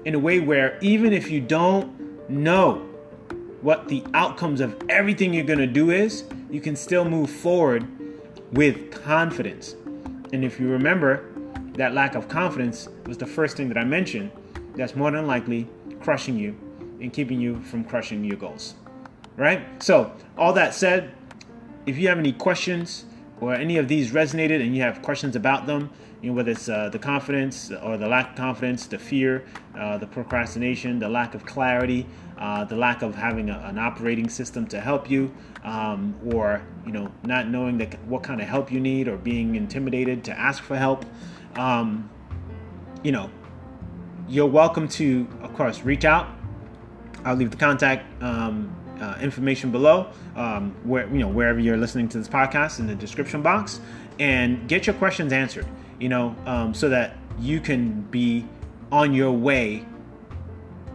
in 0.06 0.16
a 0.16 0.20
way 0.20 0.40
where 0.40 0.78
even 0.82 1.12
if 1.12 1.30
you 1.30 1.42
don't 1.42 2.30
know 2.30 2.88
what 3.62 3.90
the 3.90 4.02
outcomes 4.14 4.62
of 4.62 4.82
everything 4.88 5.34
you're 5.34 5.44
going 5.44 5.60
to 5.60 5.68
do 5.68 5.92
is, 5.92 6.24
you 6.50 6.62
can 6.62 6.74
still 6.74 7.04
move 7.04 7.30
forward 7.30 7.86
with 8.54 8.92
confidence. 8.92 9.76
And 10.32 10.46
if 10.46 10.58
you 10.58 10.70
remember, 10.70 11.26
that 11.74 11.94
lack 11.94 12.16
of 12.16 12.30
confidence 12.30 12.88
was 13.06 13.18
the 13.18 13.26
first 13.26 13.58
thing 13.58 13.68
that 13.68 13.78
I 13.78 13.84
mentioned 13.84 14.32
that's 14.76 14.96
more 14.96 15.12
than 15.12 15.28
likely 15.28 15.68
crushing 16.00 16.38
you 16.38 16.58
and 17.02 17.12
keeping 17.12 17.42
you 17.42 17.62
from 17.64 17.84
crushing 17.84 18.24
your 18.24 18.38
goals. 18.38 18.76
Right? 19.36 19.84
So, 19.84 20.14
all 20.38 20.54
that 20.54 20.74
said, 20.74 21.12
if 21.86 21.98
you 21.98 22.08
have 22.08 22.18
any 22.18 22.32
questions 22.32 23.04
or 23.42 23.54
any 23.54 23.78
of 23.78 23.90
these 23.90 24.12
resonated 24.12 24.62
and 24.62 24.74
you 24.76 24.82
have 24.82 25.02
questions 25.02 25.36
about 25.36 25.68
them, 25.68 25.90
you 26.22 26.32
know, 26.32 26.36
whether 26.36 26.52
it's 26.52 26.68
uh, 26.68 26.90
the 26.90 27.00
confidence 27.00 27.72
or 27.84 27.98
the 27.98 28.08
lack 28.08 28.32
of 28.32 28.36
confidence, 28.36 28.88
the 28.88 28.98
fear, 28.98 29.46
uh, 29.78 29.98
the 29.98 30.08
procrastination, 30.08 31.00
the 31.00 31.10
lack 31.10 31.36
of 31.36 31.46
clarity, 31.46 32.06
uh, 32.38 32.64
the 32.66 32.76
lack 32.76 33.02
of 33.02 33.16
having 33.16 33.50
a, 33.50 33.60
an 33.66 33.78
operating 33.78 34.28
system 34.28 34.66
to 34.68 34.80
help 34.80 35.10
you, 35.10 35.32
um, 35.64 36.16
or 36.34 36.62
you 36.86 36.92
know, 36.92 37.12
not 37.24 37.48
knowing 37.48 37.78
that 37.78 37.94
what 38.06 38.24
kind 38.24 38.42
of 38.42 38.48
help 38.48 38.72
you 38.72 38.80
need, 38.80 39.08
or 39.08 39.18
being 39.18 39.56
intimidated 39.56 40.24
to 40.24 40.32
ask 40.38 40.64
for 40.64 40.76
help, 40.76 41.06
um, 41.56 42.10
you 43.04 43.12
know, 43.12 43.30
you're 44.28 44.48
welcome 44.48 44.88
to, 44.88 45.28
of 45.42 45.54
course, 45.56 45.82
reach 45.84 46.04
out. 46.04 46.28
I'll 47.26 47.36
leave 47.36 47.52
the 47.52 47.58
contact 47.58 48.06
um, 48.24 48.74
uh, 49.00 49.18
information 49.22 49.72
below, 49.72 50.08
um, 50.36 50.76
where 50.84 51.08
you 51.10 51.20
know 51.20 51.28
wherever 51.28 51.60
you're 51.60 51.78
listening 51.78 52.10
to 52.10 52.18
this 52.18 52.28
podcast 52.28 52.80
in 52.80 52.88
the 52.88 52.96
description 52.96 53.42
box, 53.44 53.80
and 54.20 54.68
get 54.68 54.88
your 54.88 54.96
questions 54.96 55.32
answered. 55.32 55.68
You 56.00 56.10
know, 56.10 56.36
um, 56.46 56.74
so 56.74 56.90
that 56.90 57.18
you 57.40 57.60
can 57.60 58.02
be 58.02 58.46
on 58.92 59.14
your 59.14 59.32
way 59.32 59.86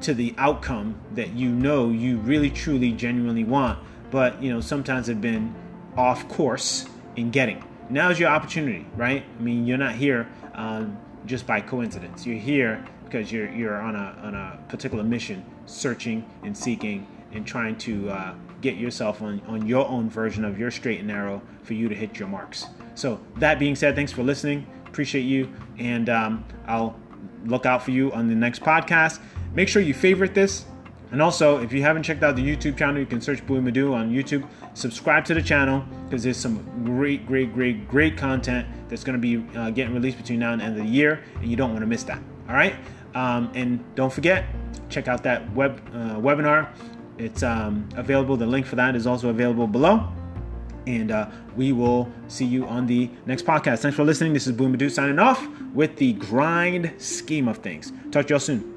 to 0.03 0.15
the 0.15 0.35
outcome 0.38 0.97
that 1.15 1.33
you 1.33 1.49
know 1.49 1.91
you 1.91 2.19
really, 2.19 2.51
truly, 2.51 2.93
genuinely 2.93 3.45
want, 3.45 3.79
but 4.11 4.41
you 4.43 4.53
know 4.53 4.61
sometimes 4.61 5.07
have 5.07 5.21
been 5.21 5.55
off 5.97 6.29
course 6.29 6.87
in 7.17 7.31
getting. 7.31 7.62
Now 7.91 8.11
is 8.11 8.19
your 8.19 8.31
opportunity, 8.31 8.87
right? 8.97 9.25
I 9.38 9.43
mean, 9.43 9.67
you're 9.67 9.79
not 9.79 9.95
here 9.95 10.29
um, 10.55 10.97
just 11.27 11.47
by 11.47 11.61
coincidence. 11.61 12.27
You're 12.27 12.38
here 12.38 12.85
because 13.05 13.31
you're 13.31 13.51
you're 13.51 13.81
on 13.81 13.95
a 13.95 14.19
on 14.23 14.35
a 14.35 14.59
particular 14.69 15.05
mission, 15.05 15.45
searching 15.67 16.25
and 16.43 16.57
seeking 16.57 17.07
and 17.33 17.47
trying 17.47 17.77
to 17.79 18.11
uh, 18.11 18.35
get 18.61 18.77
yourself 18.77 19.23
on, 19.23 19.41
on 19.47 19.67
your 19.67 19.87
own 19.88 20.09
version 20.09 20.45
of 20.45 20.59
your 20.59 20.71
straight 20.71 20.99
and 20.99 21.09
narrow 21.09 21.43
for 21.62 21.75
you 21.75 21.88
to 21.88 21.95
hit 21.95 22.19
your 22.19 22.29
marks. 22.29 22.67
So, 22.95 23.21
that 23.37 23.59
being 23.59 23.75
said, 23.75 23.95
thanks 23.95 24.12
for 24.12 24.23
listening. 24.23 24.67
Appreciate 24.92 25.22
you. 25.22 25.50
And 25.78 26.11
um, 26.11 26.44
I'll 26.66 26.94
look 27.46 27.64
out 27.64 27.83
for 27.83 27.92
you 27.92 28.12
on 28.12 28.28
the 28.28 28.35
next 28.35 28.61
podcast. 28.61 29.20
Make 29.55 29.68
sure 29.68 29.81
you 29.81 29.94
favorite 29.94 30.35
this, 30.35 30.66
And 31.12 31.20
also, 31.20 31.62
if 31.62 31.74
you 31.74 31.83
haven't 31.83 32.05
checked 32.05 32.22
out 32.22 32.37
the 32.37 32.42
YouTube 32.42 32.78
channel, 32.78 32.98
you 32.98 33.05
can 33.05 33.20
search 33.20 33.46
Buihe 33.46 33.62
Madu 33.62 33.92
on 33.92 34.11
YouTube. 34.11 34.48
Subscribe 34.72 35.26
to 35.26 35.35
the 35.35 35.42
channel 35.42 35.85
because 36.05 36.22
there's 36.22 36.38
some 36.38 36.64
great, 36.85 37.26
great, 37.26 37.52
great, 37.52 37.87
great 37.87 38.16
content 38.16 38.66
that's 38.88 39.05
going 39.05 39.20
to 39.20 39.20
be 39.20 39.59
uh, 39.59 39.68
getting 39.70 39.92
released 39.92 40.16
between 40.16 40.38
now 40.38 40.52
and 40.52 40.61
the 40.62 40.64
end 40.64 40.78
of 40.78 40.85
the 40.87 40.90
year, 40.90 41.22
and 41.37 41.50
you 41.50 41.57
don't 41.57 41.68
want 41.70 41.83
to 41.83 41.87
miss 41.87 42.02
that. 42.05 42.18
All 42.48 42.55
right. 42.55 42.76
Um, 43.14 43.52
and 43.55 43.85
don't 43.94 44.11
forget, 44.11 44.46
check 44.88 45.07
out 45.07 45.22
that 45.24 45.52
web 45.52 45.83
uh, 45.92 46.16
webinar. 46.16 46.70
It's 47.18 47.42
um, 47.42 47.87
available. 47.94 48.38
The 48.38 48.46
link 48.46 48.64
for 48.64 48.76
that 48.76 48.96
is 48.96 49.07
also 49.07 49.28
available 49.28 49.66
below. 49.66 50.11
And 50.87 51.11
uh, 51.11 51.31
we 51.57 51.73
will 51.73 52.11
see 52.29 52.45
you 52.45 52.66
on 52.66 52.87
the 52.87 53.11
next 53.27 53.45
podcast. 53.45 53.81
Thanks 53.81 53.97
for 53.97 54.05
listening. 54.05 54.33
This 54.33 54.47
is 54.47 54.53
Buihe 54.53 54.71
Madu 54.71 54.88
signing 54.88 55.18
off 55.18 55.47
with 55.75 55.97
the 55.97 56.14
grind 56.14 56.92
scheme 56.99 57.49
of 57.49 57.59
things. 57.59 57.92
Talk 58.11 58.27
to 58.27 58.35
y'all 58.35 58.40
soon. 58.40 58.72